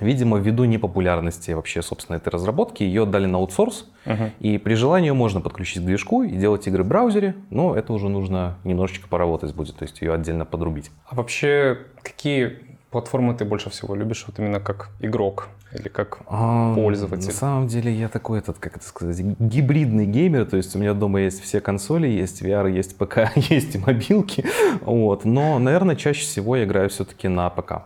[0.00, 4.30] Видимо, ввиду непопулярности вообще, собственно, этой разработки, ее отдали на аутсорс, uh-huh.
[4.40, 8.08] и при желании можно подключить к движку и делать игры в браузере, но это уже
[8.08, 10.90] нужно немножечко поработать будет, то есть ее отдельно подрубить.
[11.06, 12.60] А вообще, какие
[12.90, 17.26] платформы ты больше всего любишь, вот именно как игрок или как а, пользователь?
[17.26, 20.94] На самом деле я такой этот, как это сказать, гибридный геймер, то есть у меня
[20.94, 24.44] дома есть все консоли, есть VR, есть ПК, есть и мобилки,
[24.82, 25.24] вот.
[25.24, 27.84] Но, наверное, чаще всего я играю все-таки на ПК.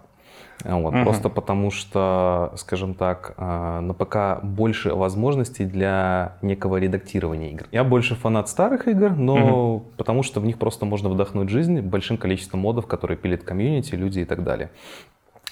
[0.64, 1.05] Вот, угу.
[1.05, 7.66] Просто потому что, скажем так, а, на ПК больше возможностей для некого редактирования игр.
[7.70, 9.85] Я больше фанат старых игр, но угу.
[9.96, 14.20] потому что в них просто можно вдохнуть жизнь большим количеством модов, которые пилит комьюнити, люди
[14.20, 14.70] и так далее.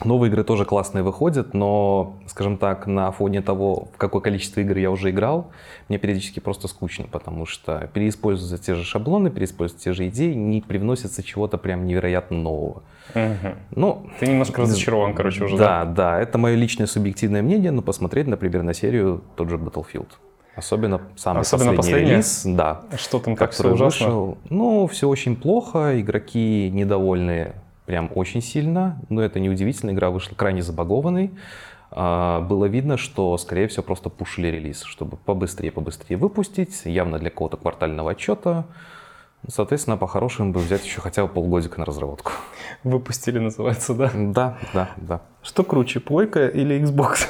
[0.04, 4.76] Новые игры тоже классные выходят, но, скажем так, на фоне того, в какое количество игр
[4.76, 5.50] я уже играл,
[5.88, 10.60] мне периодически просто скучно, потому что переиспользуются те же шаблоны, переиспользуются те же идеи, не
[10.60, 12.82] привносится чего-то прям невероятно нового.
[13.14, 13.54] Угу.
[13.70, 15.84] Ну, Ты немножко разочарован, короче, уже, да?
[15.86, 20.08] Да, да, это мое личное субъективное мнение, но посмотреть, например, на серию тот же Battlefield.
[20.54, 22.82] Особенно самый Особенно последний релиз, да.
[22.96, 24.06] Что там так все ужасно?
[24.06, 24.38] Вышел.
[24.50, 27.54] Ну, все очень плохо, игроки недовольны
[27.86, 31.30] прям очень сильно, но это неудивительно, игра вышла крайне забагованной.
[31.90, 37.56] А, было видно, что, скорее всего, просто пушили релиз, чтобы побыстрее-побыстрее выпустить, явно для какого-то
[37.56, 38.66] квартального отчета.
[39.48, 42.32] Соответственно, по-хорошему бы взять еще хотя бы полгодика на разработку.
[42.82, 44.10] Выпустили, называется, да?
[44.14, 45.20] Да, да, да.
[45.42, 47.28] Что круче, плойка или Xbox?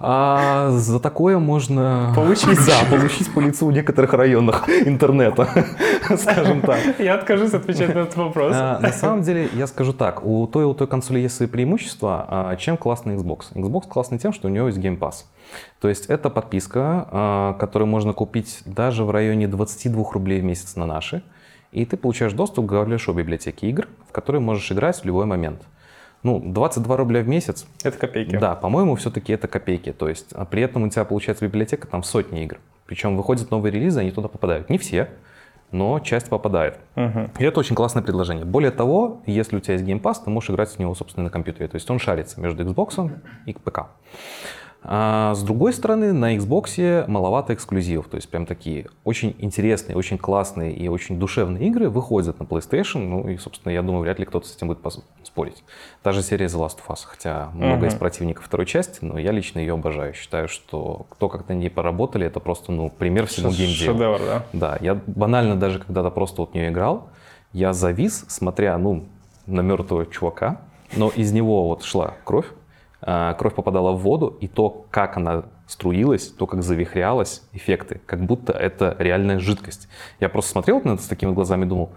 [0.00, 5.66] А за такое можно получить, да, получить по лицу в некоторых районах интернета.
[6.16, 6.78] скажем так.
[6.98, 8.52] Я откажусь отвечать на этот вопрос.
[8.54, 11.48] А, на самом деле, я скажу так, у той и у той консоли есть свои
[11.48, 12.24] преимущества.
[12.28, 13.52] А чем классный Xbox?
[13.54, 15.24] Xbox классный тем, что у него есть Game Pass.
[15.80, 20.76] То есть это подписка, а, которую можно купить даже в районе 22 рублей в месяц
[20.76, 21.22] на наши.
[21.72, 25.62] И ты получаешь доступ к большой библиотеке игр, в которые можешь играть в любой момент.
[26.22, 27.66] Ну, 22 рубля в месяц.
[27.84, 28.36] Это копейки.
[28.36, 29.92] Да, по-моему, все-таки это копейки.
[29.92, 32.58] То есть при этом у тебя получается библиотека там сотни игр.
[32.86, 34.70] Причем выходят новые релизы, они туда попадают.
[34.70, 35.10] Не все,
[35.70, 36.78] но часть попадает.
[36.96, 37.30] Угу.
[37.38, 38.44] И это очень классное предложение.
[38.44, 41.30] Более того, если у тебя есть Game Pass, ты можешь играть в него, собственно, на
[41.30, 41.68] компьютере.
[41.68, 43.10] То есть он шарится между Xbox
[43.46, 43.86] и ПК.
[44.90, 48.08] А с другой стороны, на Xbox маловато эксклюзивов.
[48.08, 53.06] То есть прям такие очень интересные, очень классные и очень душевные игры выходят на PlayStation.
[53.06, 54.78] Ну и, собственно, я думаю, вряд ли кто-то с этим будет
[55.24, 55.62] спорить.
[56.02, 57.00] Та же серия The Last of Us.
[57.04, 57.88] Хотя много uh-huh.
[57.88, 60.14] из противников второй части, но я лично ее обожаю.
[60.14, 63.92] Считаю, что кто как-то ней поработали, это просто ну, пример всему геймдеву.
[63.92, 64.46] Шедевр, да?
[64.54, 67.10] Да, я банально даже когда-то просто вот в нее играл,
[67.52, 69.04] я завис, смотря ну,
[69.44, 70.62] на мертвого чувака,
[70.96, 72.46] но из него вот шла кровь,
[73.38, 78.52] кровь попадала в воду, и то, как она струилась, то, как завихрялась, эффекты, как будто
[78.52, 79.88] это реальная жидкость.
[80.20, 81.90] Я просто смотрел на это с такими глазами и думал,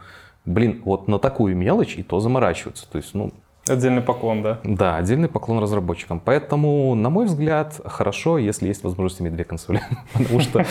[0.46, 2.90] блин, вот на такую мелочь и то заморачиваются.
[2.90, 3.32] То есть, ну,
[3.68, 4.60] Отдельный поклон, да?
[4.64, 6.20] Да, отдельный поклон разработчикам.
[6.20, 9.82] Поэтому, на мой взгляд, хорошо, если есть возможность иметь две консоли.
[10.14, 10.66] Потому что,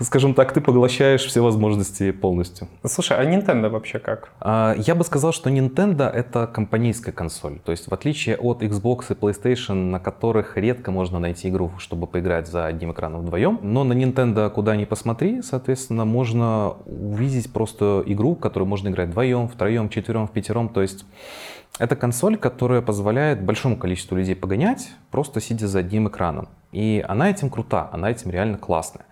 [0.00, 2.68] скажем так, ты поглощаешь все возможности полностью.
[2.86, 4.30] Слушай, а Nintendo вообще как?
[4.38, 7.58] А, я бы сказал, что Nintendo— это компанейская консоль.
[7.58, 12.06] То есть, в отличие от Xbox и PlayStation, на которых редко можно найти игру, чтобы
[12.06, 18.04] поиграть за одним экраном вдвоем, но на Nintendo, куда ни посмотри, соответственно, можно увидеть просто
[18.06, 20.68] игру, в которую можно играть вдвоем, втроем, четвером, пятером.
[20.68, 21.04] То есть,
[21.78, 26.48] это консоль, которая позволяет большому количеству людей погонять, просто сидя за одним экраном.
[26.72, 29.06] И она этим крута, она этим реально классная.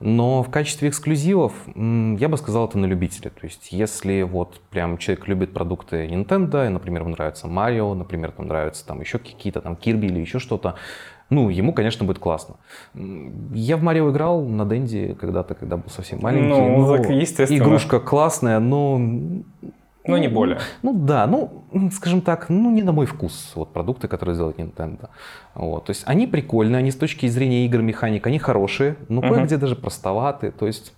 [0.00, 3.30] Но в качестве эксклюзивов я бы сказал это на любителя.
[3.30, 8.46] То есть если вот прям человек любит продукты Nintendo, например, ему нравится Марио, например, там
[8.46, 10.76] нравится там еще какие-то там Кирби или еще что-то,
[11.30, 12.56] ну, ему, конечно, будет классно.
[12.94, 16.48] Я в Марио играл на Денди когда-то, когда был совсем маленький.
[16.48, 17.58] Ну, ну так естественно.
[17.58, 18.98] Игрушка классная, но
[20.08, 20.58] но не более.
[20.82, 25.10] Ну да, ну, скажем так, ну не на мой вкус вот продукты, которые делает Nintendo.
[25.54, 29.28] Вот, то есть они прикольные, они с точки зрения игр механик, они хорошие, но uh-huh.
[29.28, 30.50] кое-где даже простоваты.
[30.50, 30.94] То есть,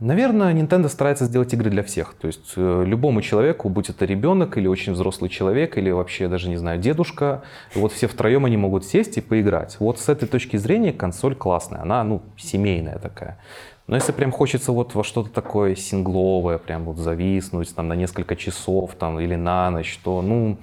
[0.00, 2.14] наверное, Nintendo старается сделать игры для всех.
[2.14, 6.48] То есть э, любому человеку, будь это ребенок или очень взрослый человек, или вообще даже,
[6.50, 7.42] не знаю, дедушка,
[7.74, 9.76] вот все втроем они могут сесть и поиграть.
[9.80, 13.38] Вот с этой точки зрения консоль классная, она, ну, семейная такая.
[13.86, 18.34] Но если прям хочется вот во что-то такое сингловое, прям вот зависнуть там на несколько
[18.34, 20.56] часов там или на ночь, то, ну...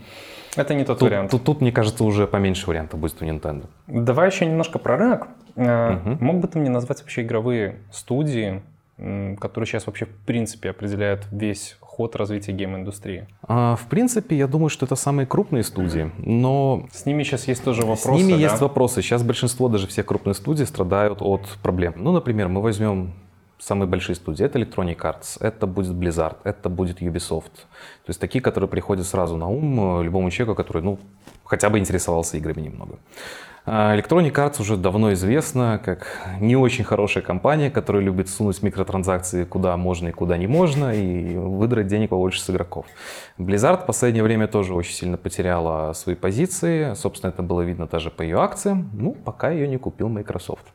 [0.55, 1.31] Это не тот тут, вариант.
[1.31, 3.65] Тут, тут, мне кажется, уже поменьше вариантов будет у Nintendo.
[3.88, 5.27] Давай еще немножко про рынок.
[5.55, 6.17] Угу.
[6.19, 8.62] Мог бы ты мне назвать вообще игровые студии,
[8.97, 13.27] которые сейчас вообще в принципе определяют весь ход развития гейм-индустрии?
[13.43, 16.86] А, в принципе, я думаю, что это самые крупные студии, но...
[16.91, 18.39] С ними сейчас есть тоже вопросы, С ними да?
[18.39, 19.01] есть вопросы.
[19.01, 21.93] Сейчас большинство даже всех крупных студий страдают от проблем.
[21.97, 23.12] Ну, например, мы возьмем
[23.60, 24.45] самые большие студии.
[24.45, 27.56] Это Electronic Arts, это будет Blizzard, это будет Ubisoft.
[28.06, 30.97] То есть такие, которые приходят сразу на ум э, любому человеку, который, ну,
[31.43, 32.99] хотя бы интересовался играми немного.
[33.65, 36.08] А Electronic Arts уже давно известна как
[36.39, 41.38] не очень хорошая компания, которая любит сунуть микротранзакции куда можно и куда не можно и
[41.38, 42.88] выдрать денег побольше с игроков.
[43.38, 46.95] Blizzard в последнее время тоже очень сильно потеряла свои позиции.
[46.95, 48.89] Собственно, это было видно даже по ее акциям.
[48.93, 50.65] Ну, пока ее не купил Microsoft.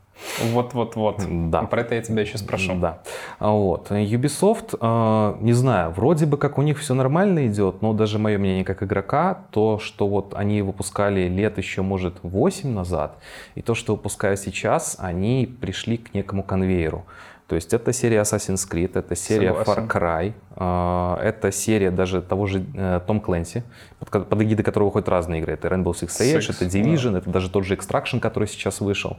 [0.53, 1.51] Вот-вот-вот.
[1.51, 1.63] Да.
[1.63, 2.75] Про это я тебя еще спрошу.
[2.75, 2.99] Да.
[3.39, 3.91] Вот.
[3.91, 8.39] Ubisoft, а, не знаю, вроде бы как у них все нормально идет, но даже мое
[8.39, 13.19] мнение как игрока, то, что вот они выпускали лет еще, может, 8 назад,
[13.55, 17.05] и то, что выпускают сейчас, они пришли к некому конвейеру.
[17.49, 19.85] То есть это серия Assassin's Creed, это серия Согласен.
[19.85, 22.65] Far Cry, а, это серия даже того же
[23.07, 23.63] Том Clancy,
[24.01, 25.53] под, под эгидой которого выходят разные игры.
[25.53, 27.19] Это Rainbow Six Siege, Six, это Division, да.
[27.19, 29.19] это даже тот же Extraction, который сейчас вышел.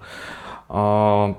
[0.69, 1.35] А,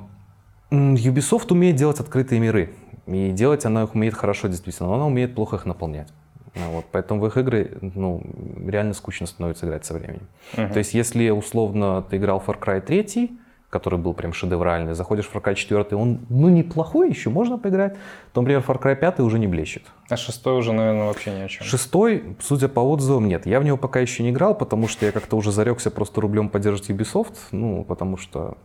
[0.70, 2.70] Ubisoft умеет делать открытые миры.
[3.06, 6.08] И делать она их умеет хорошо, действительно, но она умеет плохо их наполнять.
[6.54, 8.22] Ну вот, поэтому в их игры ну,
[8.66, 10.28] реально скучно становится играть со временем.
[10.54, 10.72] Uh-huh.
[10.72, 13.38] То есть, если условно ты играл Far Cry 3,
[13.70, 17.96] который был прям шедевральный, заходишь в Far Cry 4, он ну неплохой, еще можно поиграть,
[18.32, 19.82] то, например, Far Cry 5 уже не блещет.
[20.08, 21.66] А шестой уже, наверное, вообще ни о чем.
[21.66, 23.46] Шестой, судя по отзывам, нет.
[23.46, 26.48] Я в него пока еще не играл, потому что я как-то уже зарекся просто рублем
[26.48, 28.56] поддерживать Ubisoft, ну, потому что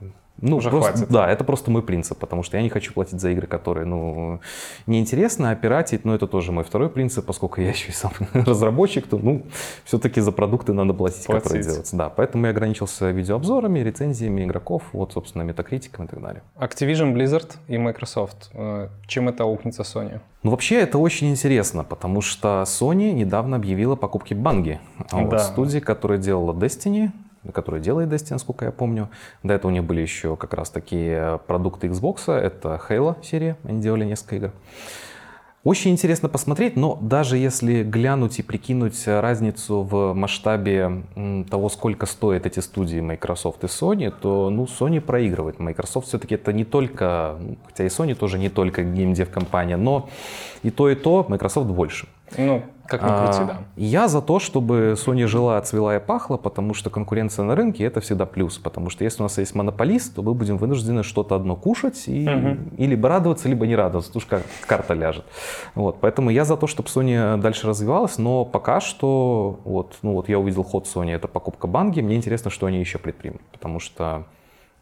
[0.46, 1.10] Ну, Уже просто, хватит.
[1.10, 4.42] Да, это просто мой принцип, потому что я не хочу платить за игры, которые, ну,
[4.88, 9.08] неинтересно, а пиратить, ну, это тоже мой второй принцип, поскольку я еще и сам разработчик,
[9.08, 9.44] то, ну,
[9.86, 11.66] все-таки за продукты надо платить, которые Платить.
[11.68, 11.96] делаются.
[11.96, 16.44] Да, поэтому я ограничился видеообзорами, рецензиями игроков, вот, собственно, метакритиком и так далее.
[16.60, 18.50] Activision, Blizzard и Microsoft.
[18.54, 20.20] Э, Чем это аукнется Sony?
[20.44, 24.80] Ну, вообще, это очень интересно, потому что Sony недавно объявила покупки Банги,
[25.12, 25.40] вот, Да.
[25.40, 27.12] студии, которая делала Destiny,
[27.52, 29.10] которая делает Destiny, насколько я помню.
[29.42, 33.82] До этого у них были еще как раз такие продукты Xbox, это Halo серия, они
[33.82, 34.52] делали несколько игр.
[35.64, 41.04] Очень интересно посмотреть, но даже если глянуть и прикинуть разницу в масштабе
[41.50, 45.60] того, сколько стоят эти студии Microsoft и Sony, то ну, Sony проигрывает.
[45.60, 50.10] Microsoft все-таки это не только, ну, хотя и Sony тоже не только геймдев компания, но
[50.64, 52.10] и то, и то Microsoft больше.
[52.38, 52.64] Ну,
[52.98, 53.58] как ни крути, А, да.
[53.76, 58.02] Я за то, чтобы Sony жила, цвела и пахла, потому что конкуренция на рынке это
[58.02, 58.58] всегда плюс.
[58.58, 62.30] Потому что если у нас есть монополист, то мы будем вынуждены что-то одно кушать и,
[62.78, 64.12] и либо радоваться, либо не радоваться.
[64.16, 65.26] Уж как карта ляжет.
[65.76, 70.30] Вот, поэтому я за то, чтобы Sony дальше развивалась, но пока что вот, ну вот
[70.30, 72.02] я увидел ход Sony, это покупка банги.
[72.02, 73.42] Мне интересно, что они еще предпримут.
[73.52, 74.26] Потому что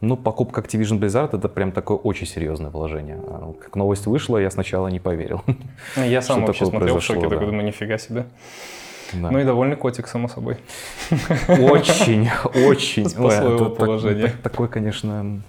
[0.02, 3.18] ну, покупка Activision Blizzard это прям такое очень серьезное вложение.
[3.24, 5.42] А Как новость вышла, я сначала не поверил.
[5.96, 7.50] Я сам вообще смотрел в шоке, произошло, такой да.
[7.50, 8.24] думаю, нифига себе.
[9.14, 9.30] Да.
[9.30, 10.56] Ну и довольный котик, само собой.
[11.48, 12.28] Очень,
[12.66, 13.08] очень.
[13.08, 14.26] Спасло его так- положение.
[14.28, 15.40] так- такой, конечно,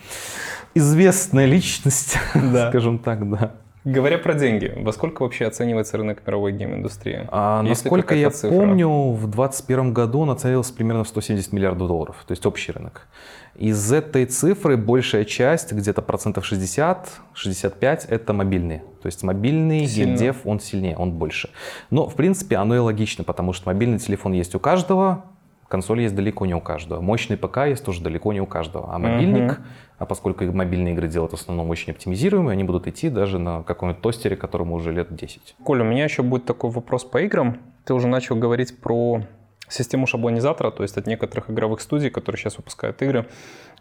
[0.76, 2.70] известная личность, Да.
[2.70, 3.52] скажем так, да.
[3.86, 7.28] Говоря про деньги, во сколько вообще оценивается рынок мировой гейм-индустрии?
[7.30, 8.56] А, Есть насколько я цифра?
[8.56, 13.08] помню, в 2021 году он оценивался примерно в 170 миллиардов долларов, то есть общий рынок.
[13.56, 18.80] Из этой цифры большая часть, где-то процентов 60-65, это мобильные.
[19.02, 20.10] То есть мобильный Сильно.
[20.16, 21.50] геймдев, он сильнее, он больше.
[21.92, 25.26] Но, в принципе, оно и логично, потому что мобильный телефон есть у каждого,
[25.68, 27.02] консоль есть далеко не у каждого.
[27.02, 28.94] Мощный ПК есть тоже далеко не у каждого.
[28.94, 29.66] А мобильник, Мгм.
[30.00, 34.02] а поскольку мобильные игры делают в основном очень оптимизируемые, они будут идти даже на каком-нибудь
[34.02, 35.56] тостере, которому уже лет 10.
[35.63, 37.58] Коля, у меня еще будет такой вопрос по играм.
[37.86, 39.24] Ты уже начал говорить про
[39.69, 43.28] систему шаблонизатора, то есть от некоторых игровых студий, которые сейчас выпускают игры.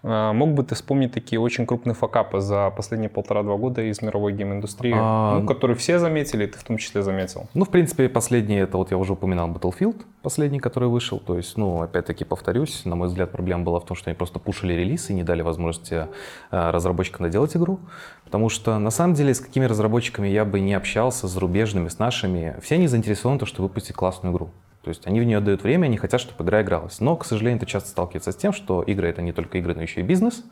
[0.04, 4.32] А, Мог бы ты вспомнить такие очень крупные факапы за последние полтора-два года из мировой
[4.32, 7.48] гейм-индустрии, А, ну, которые все заметили, ты в том числе заметил?
[7.54, 11.18] Ну, в принципе, последний, это вот я уже упоминал Battlefield, последний, который вышел.
[11.18, 14.38] То есть, ну, опять-таки повторюсь, на мой взгляд, проблема была в том, что они просто
[14.38, 16.06] пушили релиз и не дали возможности
[16.50, 17.78] э, разработчикам доделать игру.
[18.24, 21.98] Потому что, на самом деле, с какими разработчиками я бы не общался, с зарубежными, с
[21.98, 24.50] нашими, все они заинтересованы в том, чтобы выпустить классную игру.
[24.82, 27.00] То есть они в нее дают время, они хотят, чтобы игра игралась.
[27.00, 29.82] Но, к сожалению, это часто сталкивается с тем, что игры— это не только игры, но
[29.82, 30.44] еще и бизнес.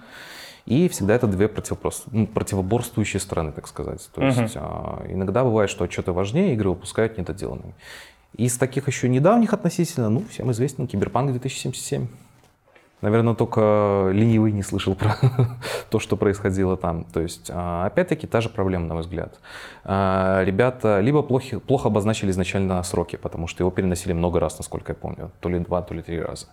[0.66, 1.50] И всегда это две
[2.12, 4.08] ну, противоборствующие стороны, так сказать.
[4.14, 4.42] То Мгм.
[4.42, 7.74] есть а, иногда бывает, что что-то важнее, игры выпускают недоделанными.
[8.36, 12.06] Из таких еще недавних относительно, ну, всем известен Киберпанк 2077.
[13.00, 15.16] Наверное, только ленивый не слышал про
[15.90, 17.04] то, что происходило там.
[17.04, 19.38] То есть, а, опять-таки, та же проблема, на мой взгляд.
[19.84, 24.92] А, Ребята либо плохи, плохо обозначили изначально сроки, потому что его переносили много раз, насколько
[24.92, 25.30] я помню.
[25.40, 26.46] То ли два, то ли три раза.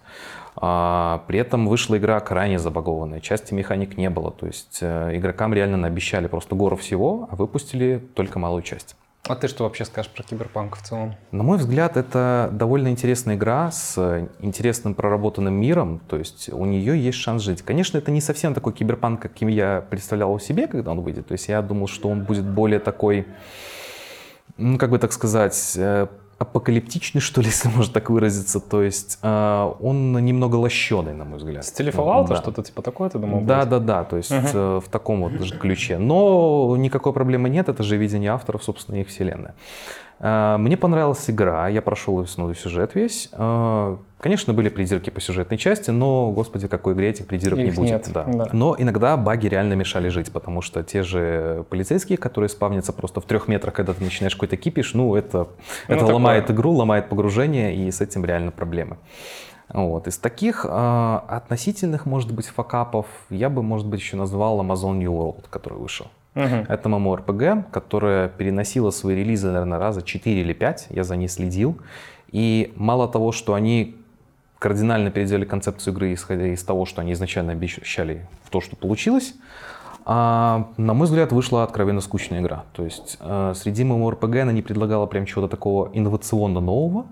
[0.56, 3.20] А, При этом вышла игра крайне забагованная.
[3.20, 4.32] Части механик не было.
[4.32, 8.96] То есть, э, игрокам реально наобещали просто гору всего, а выпустили только малую часть.
[9.28, 11.16] А ты что вообще скажешь про Киберпанк в целом?
[11.32, 16.98] На мой взгляд, это довольно интересная игра с интересным проработанным миром, то есть у нее
[16.98, 17.62] есть шанс жить.
[17.62, 21.28] Конечно, это не совсем такой киберпанк, каким я представлял его себе, когда он выйдет.
[21.28, 23.28] То есть я думал, что он будет более такой,
[24.58, 28.60] ну, как бы так сказать, э, апокалиптичный, что ли, если можно так выразиться.
[28.60, 31.66] То есть э, он немного лощеный, на мой взгляд.
[31.66, 32.36] С Fallout Да.
[32.36, 33.42] что-то типа такое, ты думал?
[33.42, 33.70] Да, будет?
[33.70, 34.48] да, да, то есть Мгм.
[34.54, 35.98] э, в таком вот ключе.
[35.98, 39.56] Но никакой проблемы нет, это же видение авторов, собственно, их вселенная.
[40.20, 43.30] Э, Мне понравилась игра, я прошел основной сюжет весь.
[43.34, 47.76] Э, Конечно, были придирки по сюжетной части, но, господи, какой игре этих придирок не Их
[47.76, 47.90] будет.
[47.92, 48.24] нет, да.
[48.24, 48.50] да.
[48.52, 53.26] Но иногда баги реально мешали жить, потому что те же полицейские, которые спавнятся просто в
[53.26, 55.46] трех метрах, когда ты начинаешь какой-то кипиш, ну, это, Ну,
[55.88, 56.14] это такое.
[56.16, 58.98] ломает игру, ломает погружение, и с этим реально проблемы.
[59.70, 60.08] Вот.
[60.08, 65.12] Из таких э, относительных, может быть, факапов я бы, может быть, еще назвал Amazon New
[65.12, 66.08] World, который вышел.
[66.38, 66.66] Мгм.
[66.70, 71.80] Это MMORPG, которая переносила свои релизы, наверное, раза 4 или 5, я за ней следил.
[72.32, 73.96] И мало того, что они
[74.60, 79.34] кардинально переделали концепцию игры, исходя из того, что они изначально обещали в то, что получилось,
[80.06, 82.64] а, на мой взгляд, вышла откровенно скучная игра.
[82.74, 87.08] То есть э, среди MMORPG она не предлагала прям чего-то такого инновационно нового.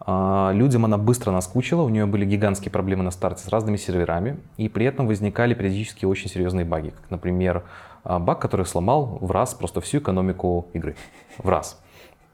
[0.00, 4.38] А, Людям она быстро наскучила, у нее были гигантские проблемы на старте с разными серверами,
[4.56, 7.62] и при этом возникали периодически очень серьезные баги, как, например,
[8.04, 10.96] баг, который сломал в раз просто всю экономику игры.
[11.38, 11.80] В раз.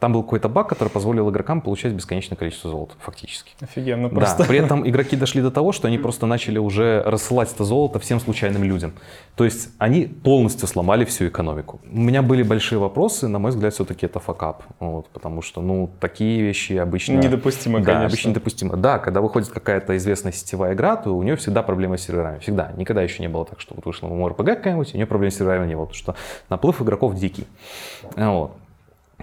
[0.00, 3.52] Там был какой-то баг, который позволил игрокам получать бесконечное количество золота, фактически.
[3.60, 4.38] Офигенно просто.
[4.38, 7.98] Да, при этом игроки дошли до того, что они просто начали уже рассылать это золото
[7.98, 8.94] всем случайным людям.
[9.36, 11.82] То есть они полностью сломали всю экономику.
[11.92, 14.62] У меня были большие вопросы, на мой взгляд, все-таки это факап.
[14.78, 17.18] Вот, потому что, ну, такие вещи обычно...
[17.18, 18.06] Недопустимо, да, конечно.
[18.06, 18.76] обычно недопустимо.
[18.78, 22.38] Да, когда выходит какая-то известная сетевая игра, то у нее всегда проблемы с серверами.
[22.38, 22.72] Всегда.
[22.76, 25.68] Никогда еще не было так, что вот вышла MMORPG какая-нибудь, у нее проблем с серверами
[25.68, 26.14] не было, потому что
[26.48, 27.46] наплыв игроков дикий.
[28.16, 28.52] Вот.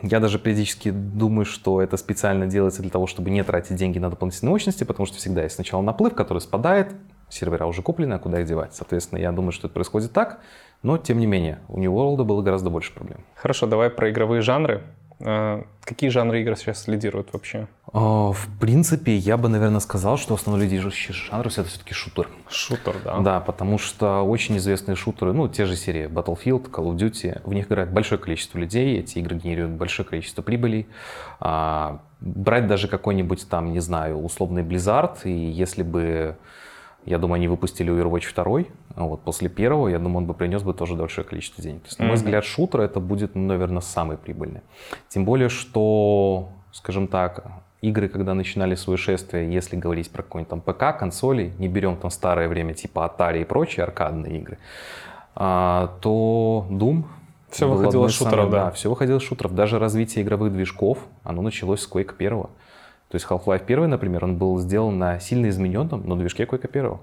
[0.01, 4.09] Я даже периодически думаю, что это специально делается для того, чтобы не тратить деньги на
[4.09, 6.95] дополнительные мощности, потому что всегда есть сначала наплыв, который спадает,
[7.29, 8.73] сервера уже куплены, а куда их девать?
[8.73, 10.39] Соответственно, я думаю, что это происходит так,
[10.83, 13.25] но тем не менее, у New World было гораздо больше проблем.
[13.35, 14.83] Хорошо, давай про игровые жанры.
[15.19, 17.67] А, какие жанры игр сейчас лидируют вообще?
[17.91, 22.29] А, в принципе, я бы, наверное, сказал, что основной лидирующий жанр это все-таки шутер.
[22.49, 23.19] Шутер, да.
[23.19, 27.53] Да, потому что очень известные шутеры, ну, те же серии Battlefield, Call of Duty, в
[27.53, 30.87] них играет большое количество людей, эти игры генерируют большое количество прибылей.
[31.39, 36.37] А, брать даже какой-нибудь там, не знаю, условный Blizzard, и если бы
[37.07, 38.63] я думаю, они выпустили Overwatch 2.
[38.95, 41.81] А вот после первого, я думаю, он бы принес бы тоже большое количество денег.
[41.81, 42.17] То есть, на мой mm-hmm.
[42.17, 44.61] взгляд, шутер это будет, наверное, самый прибыльный.
[45.07, 47.45] Тем более, что, скажем так,
[47.81, 52.11] игры, когда начинали свое шествие, если говорить про какой-нибудь там ПК, консоли, не берем там
[52.11, 54.57] старое время типа Atari и прочие аркадные игры,
[55.35, 57.05] а, то Doom
[57.49, 58.65] все выходило из шутеров, да.
[58.65, 58.71] да.
[58.71, 59.55] Все выходило из шутеров.
[59.55, 62.43] Даже развитие игровых движков, оно началось с Quake 1.
[63.09, 66.97] То есть Half-Life 1, например, он был сделан на сильно измененном, но движке Quake 1.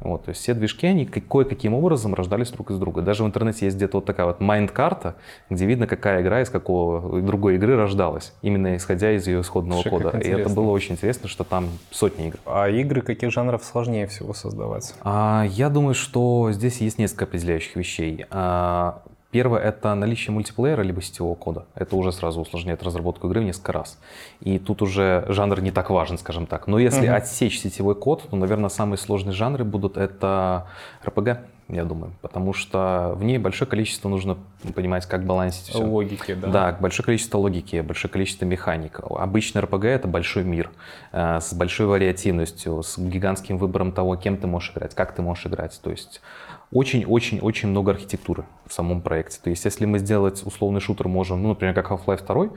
[0.00, 3.00] Вот, то есть все движки, они кое-каким образом рождались друг из друга.
[3.00, 5.14] Даже в интернете есть где-то вот такая вот mind-карта,
[5.48, 10.02] где видно, какая игра из какого другой игры рождалась, именно исходя из ее исходного Слушай,
[10.02, 10.18] кода.
[10.18, 12.38] И это было очень интересно, что там сотни игр.
[12.44, 14.94] А игры каких жанров сложнее всего создавать?
[15.02, 18.26] А, я думаю, что здесь есть несколько определяющих вещей.
[18.30, 19.00] А,
[19.34, 21.64] Первое— это наличие мультиплеера либо сетевого кода.
[21.74, 23.98] Это уже сразу усложняет разработку игры в несколько раз.
[24.38, 26.68] И тут уже жанр не так важен, скажем так.
[26.68, 27.16] Но если угу.
[27.16, 30.68] отсечь сетевой код, то, наверное, самые сложные жанры будут это
[31.04, 32.12] RPG, я думаю.
[32.20, 34.36] Потому что в ней большое количество нужно
[34.74, 35.82] понимать, как балансить все.
[35.82, 36.48] Логики, да.
[36.48, 39.00] Да, большое количество логики, большое количество механик.
[39.02, 40.70] Обычно RPG— это большой мир
[41.12, 45.46] э, с большой вариативностью, с гигантским выбором того, кем ты можешь играть, как ты можешь
[45.46, 45.78] играть.
[45.82, 46.20] То есть
[46.72, 49.38] очень-очень-очень много архитектуры в самом проекте.
[49.42, 52.48] То есть если мы сделать условный шутер можем, ну, например, как Half-Life 2,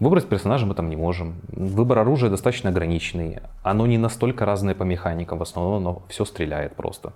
[0.00, 1.36] выбрать персонажа мы там не можем.
[1.48, 3.38] Выбор оружия достаточно ограниченный.
[3.62, 7.12] Оно не настолько разное по механикам, в основном оно все стреляет просто.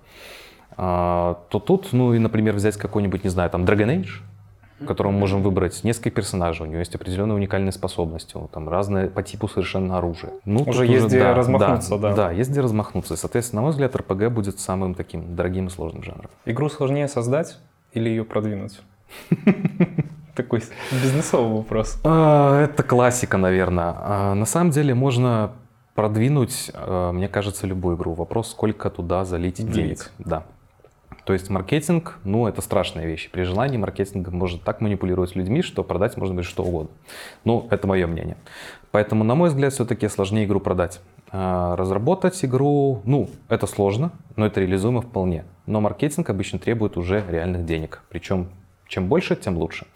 [0.77, 4.21] А, то тут, ну и, например, взять какой-нибудь, не знаю, там Dragon Age,
[4.83, 9.07] в котором мы можем выбрать несколько персонажей, у него есть определенные уникальные способности, там разные
[9.07, 10.31] по типу совершенно оружия.
[10.45, 12.15] Ну, уже есть где да, размахнуться, да, да.
[12.15, 13.15] Да, есть где размахнуться.
[13.15, 16.29] Соответственно, на мой взгляд, РПГ будет самым таким дорогим и сложным жанром.
[16.45, 17.57] Игру сложнее создать
[17.93, 18.81] или ее продвинуть?
[20.35, 21.99] Такой бизнесовый вопрос.
[22.03, 23.93] А, это классика, наверное.
[23.95, 25.51] А, на самом деле можно
[25.93, 28.15] продвинуть, мне кажется, любую игру.
[28.15, 30.11] Вопрос, сколько туда залить денег.
[30.17, 30.43] Да.
[31.25, 33.29] То есть маркетинг, ну, это страшная вещь.
[33.31, 36.91] При желании маркетинг может так манипулировать людьми, что продать можно быть что угодно.
[37.45, 38.35] Ну, это мое мнение.
[38.91, 40.99] Поэтому, на мой взгляд, все-таки сложнее игру продать.
[41.31, 45.45] А, разработать игру, ну, это сложно, но это реализуемо вполне.
[45.65, 48.03] Но маркетинг обычно требует уже реальных денег.
[48.09, 48.49] Причем
[48.87, 49.87] чем больше, тем лучше.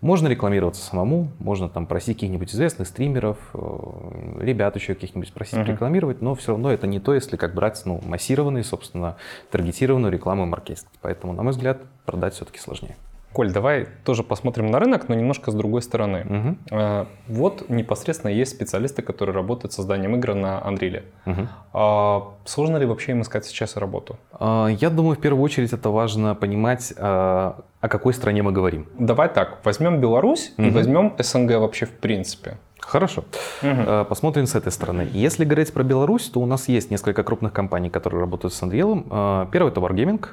[0.00, 5.64] Можно рекламироваться самому, можно там просить каких-нибудь известных стримеров, э, ребят еще каких-нибудь просить uh-huh.
[5.72, 9.16] рекламировать, но все равно это не то, если как брать ну, массированный, собственно,
[9.50, 10.88] таргетированную рекламу и маркетинг.
[11.00, 12.96] Поэтому, на мой взгляд, продать все-таки сложнее.
[13.34, 16.56] Коль, давай тоже посмотрим на рынок, но немножко с другой стороны.
[16.70, 17.06] Угу.
[17.26, 21.02] Вот непосредственно есть специалисты, которые работают с созданием игр на Unreal.
[21.26, 21.48] Угу.
[21.72, 24.18] А сложно ли вообще им искать сейчас работу?
[24.32, 28.86] А, я думаю, в первую очередь это важно понимать, а, о какой стране мы говорим.
[28.98, 30.68] Давай так, возьмем Беларусь угу.
[30.68, 32.58] и возьмем СНГ вообще в принципе.
[32.86, 33.24] Хорошо.
[33.62, 34.06] Угу.
[34.08, 35.08] Посмотрим с этой стороны.
[35.12, 39.50] Если говорить про Беларусь, то у нас есть несколько крупных компаний, которые работают с Unreal.
[39.50, 40.24] Первый это Wargaming.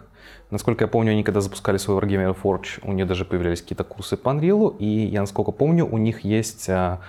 [0.51, 4.17] Насколько я помню, они когда запускали свой Wargaming Forge, у них даже появлялись какие-то курсы
[4.17, 6.99] по Unreal, и я, насколько помню, у них есть, а,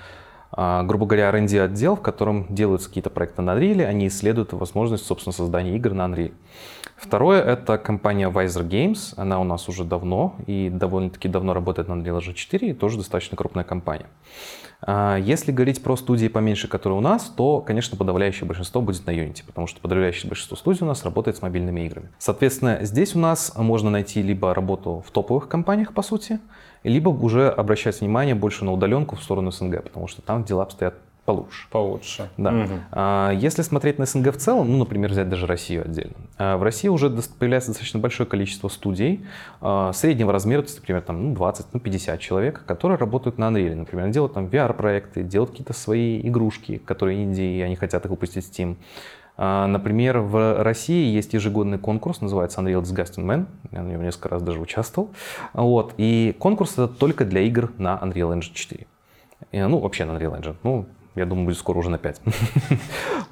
[0.85, 5.33] грубо говоря, R&D отдел, в котором делаются какие-то проекты на Unreal, они исследуют возможность, собственно,
[5.33, 6.33] создания игр на Unreal.
[6.97, 11.95] Второе— это компания Visor Games, она у нас уже давно, и довольно-таки давно работает на
[11.95, 14.07] Unreal Engine 4, и тоже достаточно крупная компания.
[14.85, 19.11] А, если говорить про студии поменьше, которые у нас, то, конечно, подавляющее большинство будет на
[19.11, 22.11] Unity, потому что подавляющее большинство студий у нас работает с мобильными играми.
[22.19, 26.41] Соответственно, здесь у нас можно найти либо работу в топовых компаниях, по сути,
[26.83, 30.95] либо уже обращать внимание больше на удаленку в сторону СНГ, потому что там дела обстоят
[31.25, 31.67] получше.
[31.71, 32.29] Получше.
[32.37, 32.51] Да.
[32.51, 32.81] Мгм.
[32.91, 36.15] А, Если смотреть на СНГ в целом, ну, например, взять даже Россию отдельно.
[36.39, 39.25] а, В России уже появляется достаточно большое количество студий
[39.61, 43.45] а, среднего размера, то есть, например, там, ну, 20, ну, 50 человек, которые работают на
[43.51, 43.75] Unreal.
[43.77, 48.45] Например, делают там VR-проекты, делают какие-то свои игрушки, которые инди, и они хотят их выпустить
[48.45, 48.77] в Steam.
[49.37, 53.47] А, Например, в России есть ежегодный конкурс, называется Unreal Disgusting Man.
[53.71, 55.11] Я на нем несколько раз даже участвовал.
[55.55, 55.95] Вот.
[55.97, 58.87] И конкурс это только для игр на Unreal Engine 4.
[59.53, 60.57] И, Ну, вообще на Unreal Engine.
[60.63, 62.21] Ну, я думаю, будет скоро уже на 5.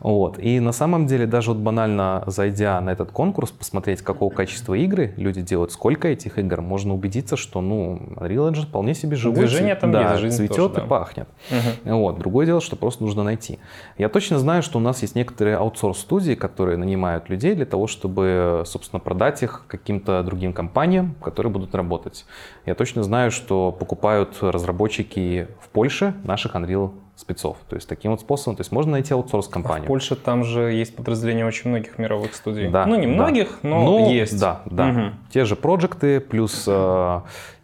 [0.01, 0.39] Вот.
[0.39, 5.13] И на самом деле, даже вот банально зайдя на этот конкурс, посмотреть, какого качества игры
[5.19, 9.41] люди делают, сколько этих игр, можно убедиться, что, ну, Unreal Engine вполне себе живой.
[9.41, 10.83] Движение там да, есть, жизнь цветет тоже, и да.
[10.87, 11.29] пахнет.
[11.51, 11.99] Мгм.
[11.99, 12.19] Вот.
[12.19, 13.59] Другое дело, что просто нужно найти.
[13.99, 18.63] Я точно знаю, что у нас есть некоторые аутсорс-студии, которые нанимают людей для того, чтобы,
[18.65, 22.25] собственно, продать их каким-то другим компаниям, которые будут работать.
[22.65, 27.59] Я точно знаю, что покупают разработчики в Польше наших Unreal спецов.
[27.69, 29.87] То есть таким вот способом, то есть можно найти А в аутсорс-компанию.
[29.87, 32.69] Польше там же есть подразделения очень многих мировых студий.
[32.69, 33.13] Да, ну, не да.
[33.13, 34.39] многих, но Ну, есть.
[34.41, 34.87] Да, да.
[34.87, 35.15] Мгм.
[35.33, 37.21] Те же проекты, плюс э,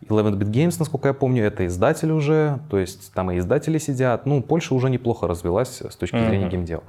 [0.09, 4.27] 11-bit Games, насколько я помню, это издатель уже, то есть там и издатели сидят.
[4.27, 6.51] Ну, Польша уже неплохо развилась с точки зрения Мгм.
[6.51, 6.83] геймдела.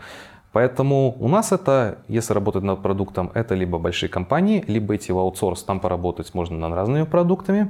[0.54, 5.18] Поэтому у нас это, если работать над продуктом, это либо большие компании, либо идти в
[5.20, 7.70] аутсорс, там поработать можно над разными продуктами,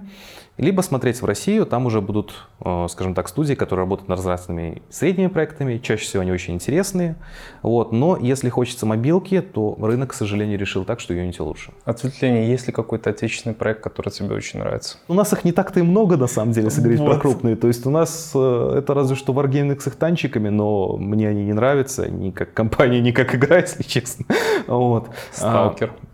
[0.57, 2.33] либо смотреть в Россию, там уже будут,
[2.65, 7.15] э, скажем так, студии, которые работают над разными средними проектами, чаще всего они очень интересные.
[7.61, 7.91] Вот.
[7.91, 11.71] Но если хочется мобилки, то рынок, к сожалению, решил так, что Unity лучше.
[11.85, 14.97] Ответвление, есть ли какой-то отечественный проект, который тебе очень нравится?
[15.07, 17.21] У нас их не так-то и много, на самом деле, если говорить про Вот.
[17.21, 17.55] крупные.
[17.55, 21.45] То есть у нас э, это разве что Wargaming с их танчиками, но мне они
[21.45, 24.25] не нравятся ни как компания, ни как игра, если честно.
[24.67, 25.09] Вот.
[25.31, 25.93] Сталкер.
[25.93, 26.07] А,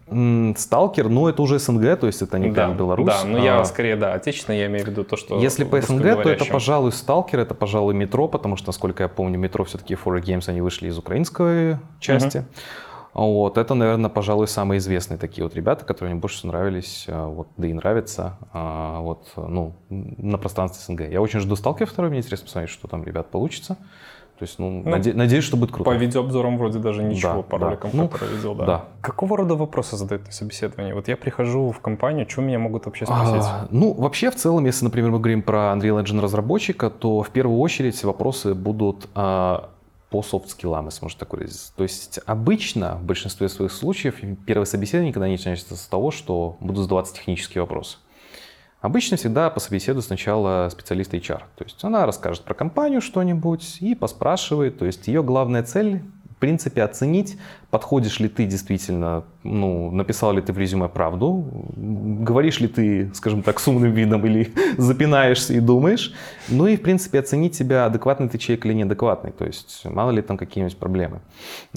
[0.57, 3.07] Сталкер, ну это уже СНГ, то есть это не прям Беларусь.
[3.07, 5.39] Да, но я А, скорее, да, отечественный, я имею в виду то, что...
[5.39, 9.37] Если по СНГ, то это, пожалуй, Сталкер, это, пожалуй, Метро, потому что, насколько я помню,
[9.37, 12.45] Метро все-таки Four Games, они вышли из украинской части.
[13.13, 17.27] Вот, это, наверное, пожалуй, самые известные такие вот ребята, которые мне больше всего нравились, а,
[17.27, 21.11] вот, да и нравятся, а, вот, ну, на пространстве СНГ.
[21.11, 23.77] Я очень жду Сталкер второй, мне интересно посмотреть, что там, ребят, получится.
[24.43, 25.89] То есть, ну, Ну, наде- надеюсь, что будет круто.
[25.89, 27.65] По видеообзорам вроде даже ничего, Да, по да.
[27.67, 28.65] роликам, Ну, которые видел, да.
[28.65, 28.85] да.
[28.99, 30.91] Какого рода вопросы задают на собеседовании?
[30.91, 33.35] Вот я прихожу в компанию, что меня могут вообще спросить?
[33.47, 37.29] А, ну, вообще, в целом, если, например, мы говорим про Unreal Engine разработчика, то в
[37.29, 39.69] первую очередь вопросы будут а,
[40.09, 41.71] по софт-скиллам, если можно так выразиться.
[41.77, 44.15] То есть обычно, в большинстве своих случаев,
[44.45, 47.97] первое собеседование никогда не начинается с того, что будут задаваться технические вопросы.
[48.83, 51.43] Обычно всегда пособеседует сначала специалист HR.
[51.55, 54.77] То есть она расскажет про компанию что-нибудь и поспрашивает.
[54.77, 56.03] То есть ее главная цель,
[56.43, 57.37] принципе, оценить,
[57.71, 63.43] подходишь ли ты действительно, ну, написал ли ты в резюме правду, говоришь ли ты, скажем
[63.43, 66.13] так, с умным видом или запинаешься и думаешь.
[66.49, 69.31] Ну и, в принципе, оценить тебя, адекватный ты человек или неадекватный.
[69.31, 71.21] То есть мало ли там какие-нибудь проблемы.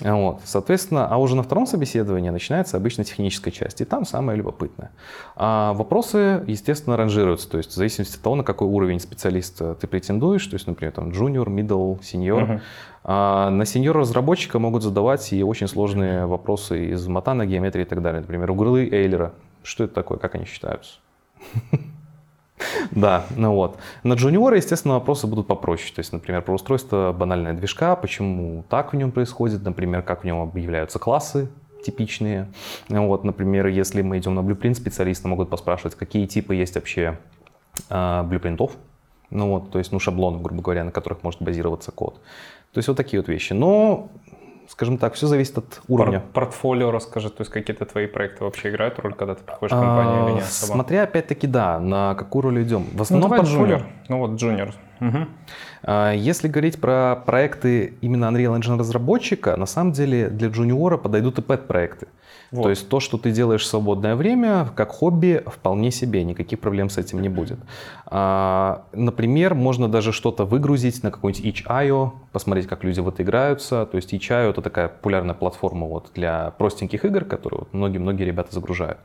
[0.02, 0.40] Вот.
[0.44, 3.80] Соответственно, а уже на втором собеседовании начинается обычно техническая часть.
[3.80, 4.90] И там самое любопытное.
[5.36, 7.48] А вопросы, естественно, ранжируются.
[7.48, 10.44] То есть в зависимости от того, на какой уровень специалиста ты претендуешь.
[10.48, 12.40] То есть, например, там junior, middle, senior.
[12.40, 12.60] Мгм.
[13.08, 18.20] А на сеньора-разработчика могут задавать и очень сложные вопросы из матана, геометрии и так далее.
[18.20, 19.32] Например, углы Эйлера.
[19.62, 20.98] Что это такое, как они считаются?
[22.90, 23.76] Да, ну вот.
[24.02, 25.92] На джуниора, естественно, вопросы будут попроще.
[25.94, 30.24] То есть, например, про устройство банальная движка, почему так в нем происходит, например, как в
[30.24, 31.50] нем объявляются классы
[31.84, 32.48] типичные.
[32.88, 37.18] Вот, например, если мы идем на Blueprint, специалисты могут поспрашивать, какие типы есть вообще
[37.90, 38.72] а, блюпринтов,
[39.30, 42.20] ну вот, то есть, ну, шаблонов, грубо говоря, на которых может базироваться код.
[42.76, 43.54] То есть вот такие вот вещи.
[43.54, 44.10] Но,
[44.68, 46.20] скажем так, все зависит от уровня.
[46.20, 49.80] Пор- портфолио расскажи, то есть какие-то твои проекты вообще играют роль, когда ты приходишь в
[49.80, 50.72] компанию или А, нет особо?
[50.74, 52.82] Смотря опять-таки, да, на какую роль идем.
[52.82, 53.76] В ну, основном давай портфолио.
[53.78, 53.82] junior.
[54.10, 54.42] Ну вот.
[55.00, 55.28] Мгм.
[55.84, 61.38] А, Если говорить про проекты именно Unreal Engine разработчика, на самом деле для джуниора подойдут
[61.38, 62.08] и пэт-проекты.
[62.50, 62.64] Вот.
[62.64, 66.90] То есть то, что ты делаешь в свободное время, как хобби, вполне себе, никаких проблем
[66.90, 67.58] с этим не будет.
[68.06, 73.86] А, Например, можно даже что-то выгрузить на какой-нибудь itch.io, посмотреть, как люди вот играются.
[73.86, 78.54] То есть itch.io это такая популярная платформа вот для простеньких игр, которые вот многие-многие ребята
[78.54, 78.98] загружают.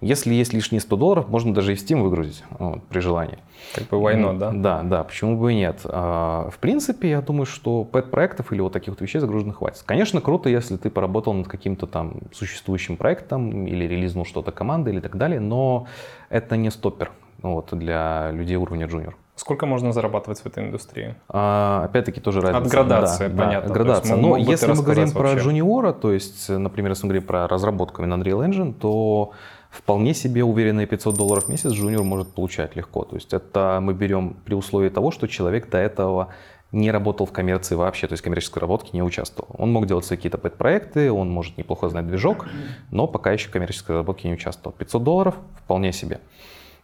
[0.00, 3.38] Если есть лишние 100 долларов, можно даже и в Steam выгрузить вот, при желании.
[3.74, 4.50] Как бы why not, да?
[4.50, 5.80] Да, да, почему бы и нет.
[5.84, 9.82] А, В принципе, я думаю, что пэт-проектов или вот таких вот вещей загруженных хватит.
[9.86, 15.00] Конечно, круто, если ты поработал над каким-то там существующим проектом или релизнул что-то команды или
[15.00, 15.86] так далее, но
[16.28, 17.10] это не стоппер
[17.42, 19.16] вот, для людей уровня джуниор.
[19.34, 21.14] Сколько можно зарабатывать в этой индустрии?
[21.28, 22.70] А, опять-таки тоже разница.
[22.70, 23.68] градации, Да, да, понятно.
[23.68, 24.16] То градация.
[24.16, 25.44] Но ты если мы говорим рассказать про вообще?
[25.44, 29.32] джуниора, то есть, например, если мы говорим про разработку именно Unreal Engine, то
[29.70, 33.04] вполне себе уверенные 500 долларов в месяц джуниор может получать легко.
[33.04, 36.28] То есть это мы берем при условии того, что человек до этого
[36.72, 39.54] не работал в коммерции вообще, то есть в коммерческой работке не участвовал.
[39.58, 42.46] Он мог делать какие-то пэт-проекты, он может неплохо знать движок,
[42.90, 44.74] но пока еще в коммерческой разработке не участвовал.
[44.76, 46.20] 500 долларов вполне себе.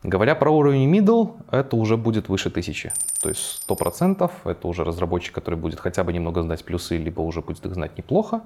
[0.04, 2.92] Говоря про уровень middle, это уже будет выше тысячи.
[3.20, 7.40] То есть 100% это уже разработчик, который будет хотя бы немного знать плюсы, либо уже
[7.40, 8.42] будет их знать неплохо.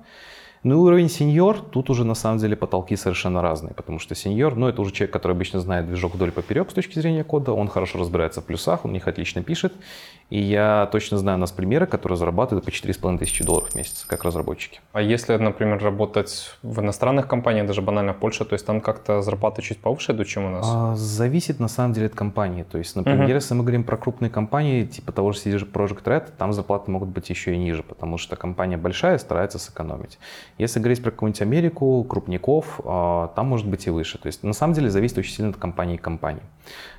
[0.64, 4.54] Ну и уровень сеньор, тут уже на самом деле потолки совершенно разные, потому что сеньор,
[4.54, 7.66] ну это уже человек, который обычно знает движок вдоль поперек с точки зрения кода, он
[7.66, 9.72] хорошо разбирается в плюсах, он их отлично пишет,
[10.32, 14.06] и я точно знаю у нас примеры, которые зарабатывают по 4,5 тысячи долларов в месяц,
[14.06, 14.80] как разработчики.
[14.94, 19.60] А если, например, работать в иностранных компаниях, даже банально Польша, то есть там как-то зарплаты
[19.60, 20.66] чуть повыше идут, чем у нас?
[20.66, 22.62] А, зависит на самом деле от компании.
[22.62, 23.34] То есть, например, uh-huh.
[23.34, 27.28] если мы говорим про крупные компании, типа того же Project Red, там зарплаты могут быть
[27.28, 30.18] еще и ниже, потому что компания большая, старается сэкономить.
[30.56, 34.16] Если говорить про какую-нибудь Америку, крупников, а, там может быть и выше.
[34.16, 36.42] То есть на самом деле зависит очень сильно от компании к компании.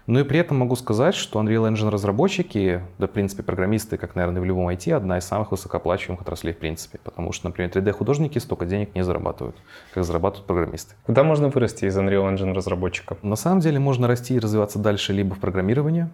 [0.06, 4.16] Но и при этом могу сказать, что Unreal Engine разработчики, да, в принципе, программисты, как,
[4.16, 7.00] наверное, в любом IT, одна из самых высокооплачиваемых отраслей в принципе.
[7.04, 9.56] Потому что, например, 3D-художники столько денег не зарабатывают,
[9.94, 10.96] как зарабатывают программисты.
[11.06, 13.18] Куда можно вырасти из Unreal Engine разработчика?
[13.22, 16.10] На самом деле можно расти и развиваться дальше либо в программировании,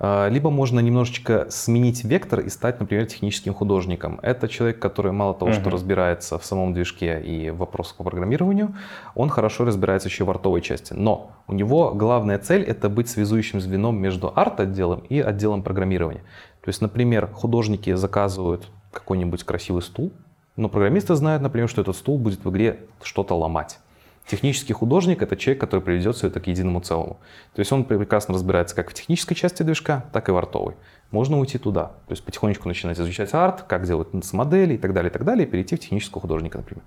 [0.00, 4.18] либо можно немножечко сменить вектор и стать, например, техническим художником.
[4.22, 5.60] Это человек, который мало того, uh-huh.
[5.60, 8.74] что разбирается в самом движке и в вопросах по программированию,
[9.14, 10.92] он хорошо разбирается еще в артовой части.
[10.92, 16.22] Но у него главная цель— это быть связующим звеном между арт-отделом и отделом программирования.
[16.62, 20.12] То есть, например, художники заказывают какой-нибудь красивый стул,
[20.56, 23.78] но программисты знают, например, что этот стул будет в игре что-то ломать.
[24.26, 27.18] Технический художник— это человек, который приведет все это к единому целому.
[27.54, 30.74] То есть он прекрасно разбирается как в технической части движка, так и в артовой.
[31.10, 31.86] Можно уйти туда.
[32.06, 35.46] То есть потихонечку начинать изучать арт, как делать модели и так далее, и так далее,
[35.46, 36.82] и перейти в технического художника, например.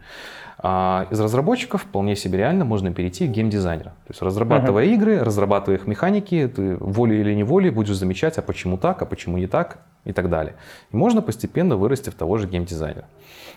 [0.67, 3.89] А из разработчиков вполне себе реально можно перейти в геймдизайнера.
[3.89, 4.93] То есть разрабатывая uh-huh.
[4.95, 9.37] игры, разрабатывая их механики, ты волей или неволей будешь замечать, а почему так, а почему
[9.37, 10.55] не так и так далее.
[10.91, 13.05] И можно постепенно вырасти в того же геймдизайнера.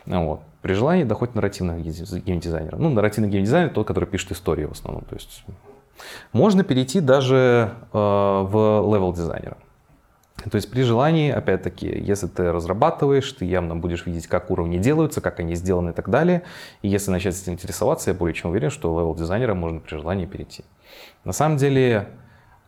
[0.05, 0.43] Вот.
[0.61, 2.77] При желании доходит нарративного геймдизайнера.
[2.77, 5.05] Ну, нарративный геймдизайнер тот, который пишет историю в основном.
[5.05, 5.47] То есть
[6.35, 9.57] можно перейти даже э, в level дизайнера.
[10.51, 15.21] То есть при желании, опять-таки, если ты разрабатываешь, ты явно будешь видеть, как уровни делаются,
[15.21, 16.43] как они сделаны и так далее.
[16.83, 20.27] И если начать этим интересоваться, я более чем уверен, что level дизайнера можно при желании
[20.27, 20.65] перейти.
[21.25, 22.09] На самом деле,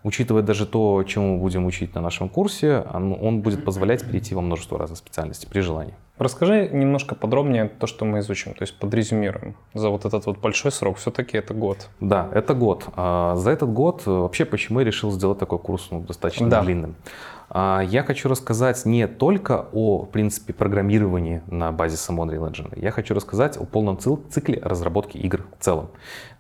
[0.03, 4.35] учитывая даже то, чему мы будем учить на нашем курсе, он, он будет позволять перейти
[4.35, 5.95] во множество разных специальностей при желании.
[6.21, 9.57] Расскажи немножко подробнее то, что мы изучим, то есть подрезюмируем.
[9.73, 11.89] За вот этот вот большой срок все-таки это год.
[11.99, 12.85] Да, это год.
[12.95, 16.61] А за этот год вообще почему я решил сделать такой курс ну, достаточно да.
[16.61, 16.95] длинным?
[17.49, 22.79] А я хочу рассказать не только о, в принципе, программировании на базе Unreal Engine.
[22.79, 25.89] Я хочу рассказать о полном цикле разработки игр в целом.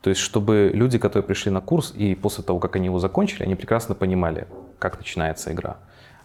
[0.02, 3.44] То есть, чтобы люди, которые пришли на курс и после того, как они его закончили,
[3.44, 4.46] они прекрасно понимали,
[4.78, 5.78] как начинается игра,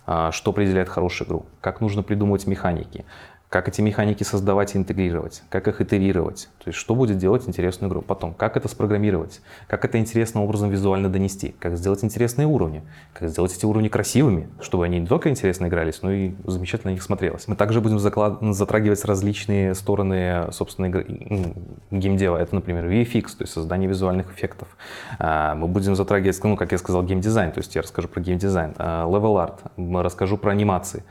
[0.05, 3.05] а, что определяет хорошую игру, как нужно придумывать механики,
[3.49, 7.89] как эти механики создавать и интегрировать, как их итерировать, то есть что будет делать интересную
[7.89, 8.01] игру.
[8.01, 12.83] Потом, как это спрограммировать, как это интересным образом визуально донести, как сделать интересные уровни,
[13.13, 16.93] как сделать эти уровни красивыми, чтобы они не только интересно игрались, но и замечательно на
[16.95, 17.47] них смотрелось.
[17.47, 18.39] Мы также будем заклад...
[18.41, 21.05] затрагивать различные стороны, собственно, игры...
[21.91, 22.37] геймдева.
[22.37, 24.67] Это, например, VFX, то есть создание визуальных эффектов.
[25.19, 28.73] А, мы будем затрагивать, ну, как я сказал, геймдизайн, то есть я расскажу про геймдизайн,
[28.77, 29.59] а, art,
[30.01, 31.03] расскажу про анимации,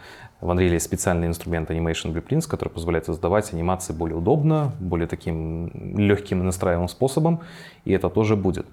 [0.44, 5.70] в Unreal есть специальный инструмент Animation Blueprints, который позволяет создавать анимации более удобно, более таким
[5.96, 7.40] легким и настраиваемым способом,
[7.86, 8.66] и это тоже будет.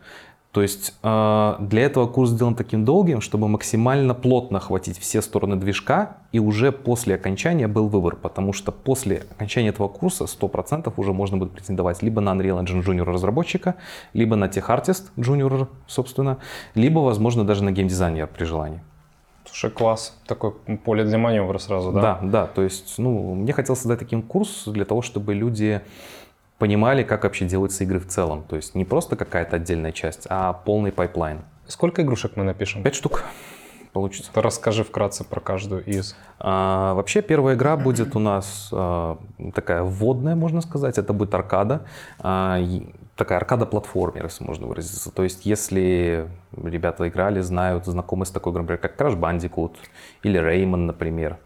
[0.52, 5.56] То есть э, для этого курс сделан таким долгим, чтобы максимально плотно охватить все стороны
[5.56, 11.14] движка, и уже после окончания был выбор, потому что после окончания этого курса 100% уже
[11.14, 13.76] можно будет претендовать либо на Unreal Engine Junior разработчика,
[14.12, 16.40] либо на Tech Artist Junior, собственно,
[16.76, 18.82] либо, возможно, даже на геймдизайнер при желании.
[19.52, 20.18] Слушай, класс.
[20.26, 20.52] Такое
[20.86, 22.02] поле для маневра сразу, да?
[22.02, 22.48] Да, да.
[22.48, 25.82] То есть, ну, мне хотелось создать таким курс для того, чтобы люди
[26.58, 28.44] понимали, как вообще делаются игры в целом.
[28.48, 31.42] То есть не просто какая-то отдельная часть, а полный пайплайн.
[31.68, 32.82] Сколько игрушек мы напишем?
[32.82, 33.26] Пять штук
[33.92, 34.32] получится.
[34.36, 36.16] Расскажи вкратце про каждую из.
[36.40, 39.18] А, вообще первая игра будет у нас а,
[39.54, 40.98] такая вводная, можно сказать.
[40.98, 41.86] Это будет аркада.
[42.20, 42.58] А,
[43.22, 45.12] такая аркада-платформер, если можно выразиться.
[45.12, 49.76] То есть, если ребята играли, знают, знакомы с такой например, как Crash Bandicoot
[50.24, 51.38] или Rayman, например,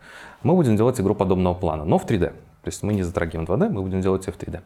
[0.43, 2.27] мы будем делать игру подобного плана, но в 3D.
[2.27, 4.61] То есть мы не затрагиваем 2D, мы будем делать ее в 3D.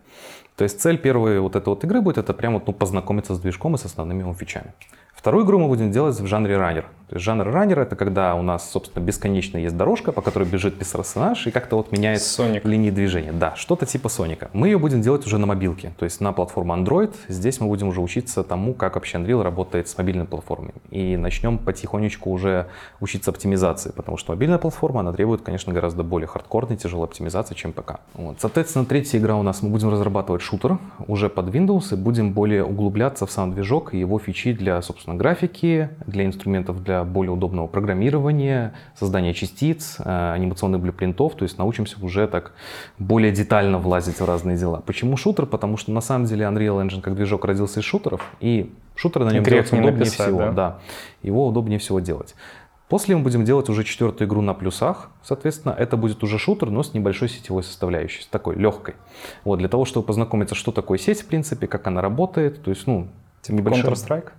[0.56, 3.74] То есть цель первой вот этой вот игры будет это прямо ну, познакомиться с движком
[3.74, 4.74] и с основными его фичами.
[5.20, 6.86] Вторую игру мы будем делать в жанре раннер.
[7.10, 10.78] То есть жанр раннер это когда у нас, собственно, бесконечно есть дорожка, по которой бежит
[10.78, 12.62] персонаж и как-то вот меняет Sonic.
[12.66, 13.32] линии движения.
[13.32, 14.50] Да, что-то типа Соника.
[14.54, 17.14] Мы ее будем делать уже на мобилке, то есть на платформу Android.
[17.28, 20.74] Здесь мы будем уже учиться тому, как вообще Unreal работает с мобильной платформой.
[20.92, 22.68] И начнем потихонечку уже
[23.02, 27.74] учиться оптимизации, потому что мобильная платформа, она требует, конечно, гораздо более хардкорной, тяжелой оптимизации, чем
[27.74, 28.02] ПК.
[28.14, 28.38] Вот.
[28.40, 32.64] Соответственно, третья игра у нас, мы будем разрабатывать шутер уже под Windows и будем более
[32.64, 37.68] углубляться в сам движок и его фичи для, собственно, графики, для инструментов для более удобного
[37.68, 42.54] программирования, создания частиц, э, анимационных блюпринтов, то есть научимся уже так
[42.98, 44.82] более детально влазить в разные дела.
[44.86, 45.46] Почему шутер?
[45.46, 49.32] Потому что на самом деле Unreal Engine как движок родился из шутеров, и шутеры на
[49.32, 50.40] нем делать не удобнее написать, всего.
[50.40, 50.52] да?
[50.52, 50.80] Да,
[51.22, 52.36] его удобнее всего делать.
[52.90, 55.12] После мы будем делать уже четвертую игру на плюсах.
[55.24, 58.96] Соответственно, это будет уже шутер, но с небольшой сетевой составляющей, с такой легкой.
[59.44, 62.64] Вот, для того, чтобы познакомиться, что такое сеть, в принципе, как она работает.
[62.64, 63.08] То есть, ну,
[63.48, 64.30] небольшая- Counter-Strike?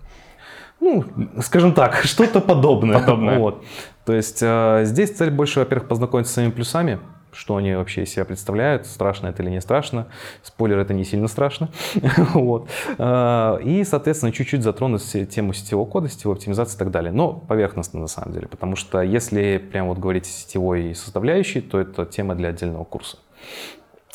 [0.81, 1.05] Ну,
[1.41, 2.99] скажем так, что-то подобное.
[2.99, 3.39] Подобное.
[3.39, 3.64] Вот.
[4.05, 6.99] То есть э, здесь цель больше, во-первых, познакомиться с своими плюсами,
[7.33, 10.09] что они вообще из себя представляют, страшно это или не страшно.
[10.43, 11.68] Спойлер, это не сильно страшно.
[12.35, 12.68] вот.
[12.99, 17.12] Э, И, соответственно, чуть-чуть затронуть тему сетевого кода, сетевой оптимизации и так далее.
[17.12, 21.78] Но поверхностно на самом деле, потому что если прям вот говорить о сетевой составляющей, то
[21.78, 23.18] это тема для отдельного курса.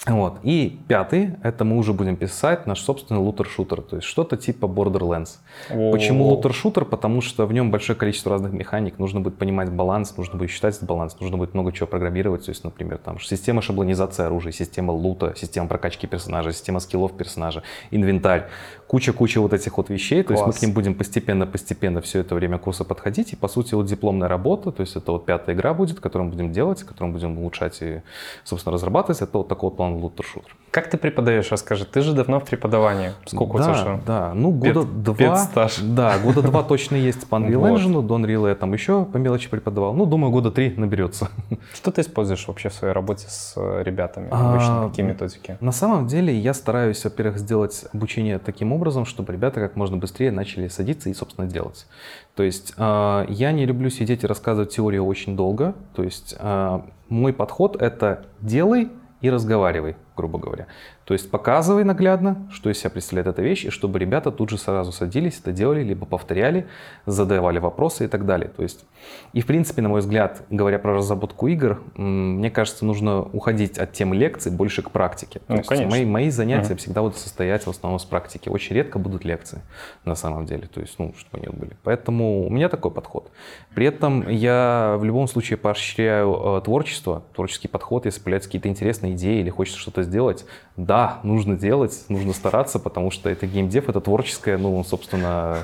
[0.08, 0.40] Вот.
[0.44, 5.38] И пятый, это мы уже будем писать наш собственный лутер-шутер, то есть что-то типа Borderlands.
[5.70, 6.36] Почему О.
[6.36, 6.86] лутер-шутер?
[6.86, 10.76] Потому что в нем большое количество разных механик, нужно будет понимать баланс, нужно будет считать
[10.76, 14.92] этот баланс, нужно будет много чего программировать, то есть, например, там система шаблонизации оружия, система
[14.92, 18.48] лута, система прокачки персонажа, система скиллов персонажа, инвентарь,
[18.88, 20.60] куча-куча вот этих вот вещей, то есть мы Класс.
[20.60, 24.72] к ним будем постепенно-постепенно все это время курса подходить, и по сути вот дипломная работа,
[24.72, 27.82] то есть это вот пятая игра будет, которую мы будем делать, которую мы будем улучшать
[27.82, 28.02] и,
[28.44, 30.56] собственно, разрабатывать, это вот такой вот план лутер-шутер.
[30.76, 31.86] Как ты преподаешь, расскажи?
[31.86, 33.14] Ты же давно в преподавании.
[33.26, 34.02] Сколько у да, тебя уже?
[34.06, 35.16] Да, ну Пед- года два.
[35.16, 35.78] педстаж.
[35.80, 37.80] Да, года два точно есть по Unreal Вот.
[37.80, 39.94] Engine, до Unreal я там еще по мелочи преподавал.
[39.94, 41.30] Ну, думаю, года три наберется.
[41.74, 44.28] Что ты используешь вообще в своей работе с э, ребятами?
[44.32, 45.58] А, Обычно какие методики?
[45.62, 50.32] На самом деле я стараюсь, во-первых, сделать обучение таким образом, чтобы ребята как можно быстрее
[50.32, 51.88] начали садиться и, собственно, делать.
[52.36, 55.74] То есть э, я не люблю сидеть и рассказывать теорию очень долго.
[55.96, 58.90] То есть э, мой подход это делай
[59.22, 60.68] и разговаривай, грубо говоря.
[61.06, 64.58] То есть показывай наглядно, что из себя представляет эта вещь, и чтобы ребята тут же
[64.58, 66.66] сразу садились, это делали, либо повторяли,
[67.06, 68.50] задавали вопросы и так далее.
[68.50, 68.86] То есть,
[69.32, 73.94] и в принципе, на мой взгляд, говоря про разработку игр, мне кажется, нужно уходить от
[73.94, 75.40] темы лекций больше к практике.
[75.40, 75.92] То Ну, есть конечно.
[75.92, 76.78] Мои, мои занятия Мгм.
[76.78, 78.50] всегда будут состоять в основном с практики.
[78.50, 79.62] Очень редко будут лекции,
[80.06, 80.66] на самом деле.
[80.74, 81.78] То есть, ну, чтобы они были.
[81.84, 83.30] Поэтому у меня такой подход.
[83.76, 89.14] При этом я в любом случае поощряю э, творчество, творческий подход, если появляются какие-то интересные
[89.14, 90.46] идеи или хочется что-то сделать.
[90.78, 95.58] Да, нужно делать, нужно стараться, потому что это геймдев, это творческая, ну, собственно,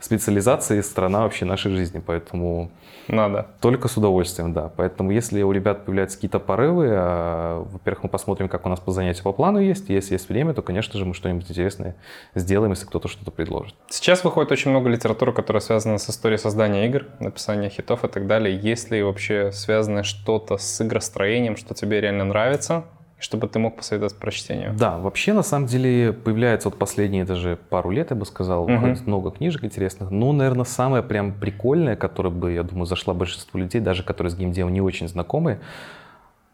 [0.00, 2.02] специализация и сторона вообще нашей жизни.
[2.04, 2.70] Поэтому
[3.08, 3.48] Надо.
[3.60, 4.70] только с удовольствием, да.
[4.76, 8.92] Поэтому если у ребят появляются какие-то порывы, а, во-первых, мы посмотрим, как у нас по
[8.92, 9.88] занятию по плану есть.
[9.88, 11.96] Если есть время, то, конечно же, мы что-нибудь интересное
[12.34, 13.74] сделаем, если кто-то что-то предложит.
[13.88, 18.26] Сейчас выходит очень много литературы, которая связана с историей создания игр, написания хитов и так
[18.26, 18.56] далее.
[18.56, 22.84] Есть ли вообще связано что-то с игростроением, что тебе реально нравится,
[23.20, 24.74] чтобы ты мог посоветовать прочтению?
[24.74, 29.06] Да, вообще, на самом деле, появляется вот последние даже пару лет, я бы сказал, выходит
[29.06, 30.10] много книжек интересных.
[30.10, 34.34] Но, наверное, самое прям прикольное, которое бы, я думаю, зашла большинству людей, даже которые с
[34.34, 35.60] геймдевом не очень знакомы,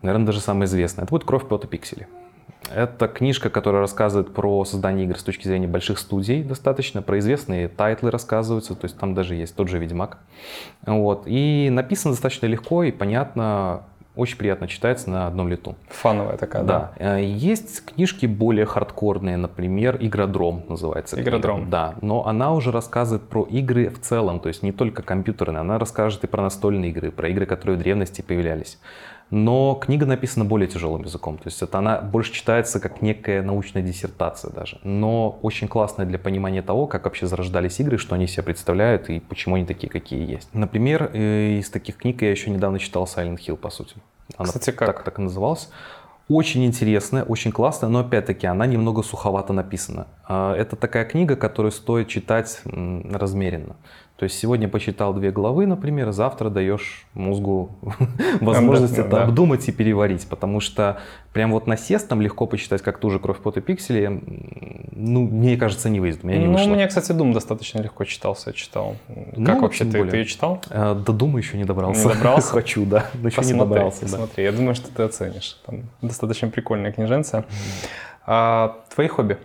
[0.03, 2.09] наверное, даже самое известное, это будет «Кровь, пот и пиксели».
[2.75, 7.69] Это книжка, которая рассказывает про создание игр с точки зрения больших студий достаточно, про известные
[7.69, 10.19] тайтлы рассказываются, то есть там даже есть тот же «Ведьмак».
[10.85, 11.25] Вот.
[11.27, 13.85] И написано достаточно легко и понятно,
[14.17, 15.77] очень приятно читается на одном лету.
[15.89, 16.93] Фановая такая, да?
[16.99, 17.19] Да.
[17.19, 21.17] Э, Есть книжки более хардкорные, например, «Игродром» называется.
[21.17, 21.31] книга.
[21.31, 21.71] «Игродром».
[21.71, 25.79] Да, но она уже рассказывает про игры в целом, то есть не только компьютерные, она
[25.79, 28.79] расскажет и про настольные игры, про игры, которые в древности появлялись.
[29.31, 33.83] Но книга написана более тяжелым языком, то есть это она больше читается как некая научная
[33.83, 38.45] диссертация даже, но очень классная для понимания того, как вообще зарождались игры, что они себя
[38.45, 40.49] представляют и почему они такие, какие есть.
[40.53, 43.97] Например, э, из таких книг я еще недавно читал Silent Hill, по сути.
[44.37, 44.87] Она Кстати, как?
[44.87, 45.71] Так, так и называлась.
[46.29, 50.09] Очень интересная, очень классная, но опять-таки она немного суховато написана.
[50.25, 53.77] А, Это такая книга, которую стоит читать размеренно.
[54.17, 57.71] То есть сегодня почитал две главы, например, завтра даешь мозгу
[58.41, 61.01] возможность это обдумать и переварить, потому что
[61.35, 64.23] прям вот насест там легко почитать, как ту же «Кровь, пот и пиксели»,
[64.93, 66.71] ну, мне кажется, не выйдет, у меня не ну, вышло.
[66.71, 68.97] у меня, кстати, Doom достаточно легко читался, я читал.
[69.37, 70.63] Ну, как вообще ты, ее читал?
[70.71, 72.09] Э, До Дума еще не добрался.
[72.09, 72.49] Не добрался?
[72.53, 74.01] Хочу, да, но еще не добрался.
[74.01, 74.45] посмотри.
[74.45, 75.61] Я думаю, что ты оценишь.
[75.67, 77.45] Там достаточно прикольная книженция.
[78.27, 79.37] А, твои хобби?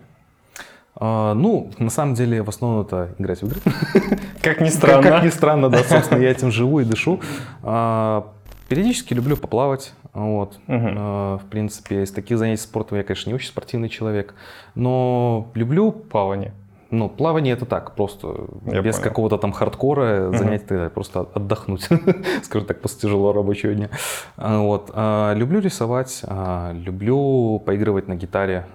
[0.96, 3.60] А, ну, на самом деле, в основном это играть в игры.
[4.42, 5.04] Как ни странно.
[5.04, 7.22] Как, как ни странно, да, собственно, я этим живу и дышу.
[7.64, 8.28] А,
[8.68, 9.94] периодически люблю поплавать.
[10.14, 10.60] Вот.
[10.68, 10.88] Угу.
[10.98, 14.34] А, в принципе, из таких занятий спортом я, конечно, не очень спортивный человек,
[14.76, 16.54] но люблю Плавание.
[16.92, 21.88] Ну, плавание это так, просто Я без какого-то там хардкора занятия, просто отдохнуть,
[22.44, 23.90] скажем так, после тяжелого рабочего дня.
[24.38, 24.92] А, Вот.
[24.94, 28.66] А, Люблю рисовать, а, люблю поигрывать на гитаре,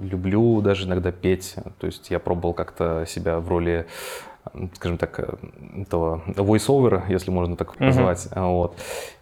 [0.00, 1.56] люблю даже иногда петь.
[1.78, 3.86] То есть я пробовал как-то себя в роли
[4.74, 5.18] скажем так,
[5.76, 7.86] этого voice-over, если можно так Мгм.
[7.86, 8.28] назвать.
[8.32, 8.76] А, Вот.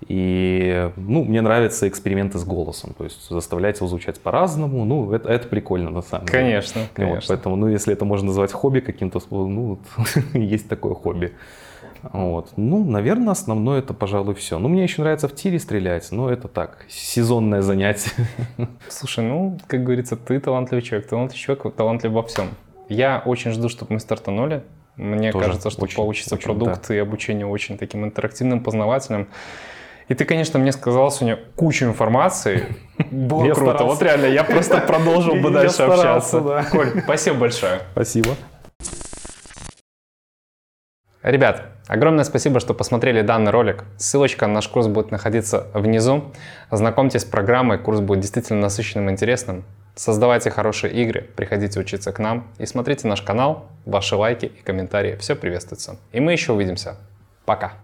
[0.09, 5.29] И, ну, мне нравятся эксперименты с голосом, то есть заставлять его звучать по-разному, ну, это,
[5.31, 6.39] это прикольно на самом деле.
[6.39, 7.23] Конечно, Вот, конечно.
[7.29, 11.33] поэтому, ну, если это можно назвать хобби каким-то, способом, ну, вот, есть такое хобби.
[12.13, 12.51] Вот.
[12.57, 14.59] Ну, наверное, основное это, пожалуй, все.
[14.59, 18.11] Ну, мне еще нравится в тире стрелять, но это так, сезонное занятие.
[18.89, 22.49] Слушай, ну, как говорится, ты талантливый человек, талантливый человек, талантлив во всем.
[22.89, 24.65] Я очень жду, чтобы мы стартанули.
[24.97, 29.29] Мне Тоже кажется, что очень, получится очень, продукт и обучение очень таким интерактивным, познавательным.
[30.09, 32.77] И ты, конечно, мне сказал сегодня кучу информации.
[33.11, 33.73] Было Я круто.
[33.73, 33.85] старался.
[33.85, 36.41] Вот реально, я просто продолжил бы дальше старался, общаться.
[36.41, 36.65] да.
[36.65, 37.81] Коль, спасибо большое.
[37.93, 38.37] Спасибо.
[41.23, 43.85] Ребят, огромное спасибо, что посмотрели данный ролик.
[43.97, 46.33] Ссылочка на наш курс будет находиться внизу.
[46.69, 49.65] Ознакомьтесь с программой, курс будет действительно насыщенным и интересным.
[49.95, 53.69] Создавайте хорошие игры, приходите учиться к нам и смотрите наш канал.
[53.85, 55.99] Ваши лайки и комментарии все приветствуются.
[56.13, 56.97] И мы еще увидимся.
[57.45, 57.75] Пока.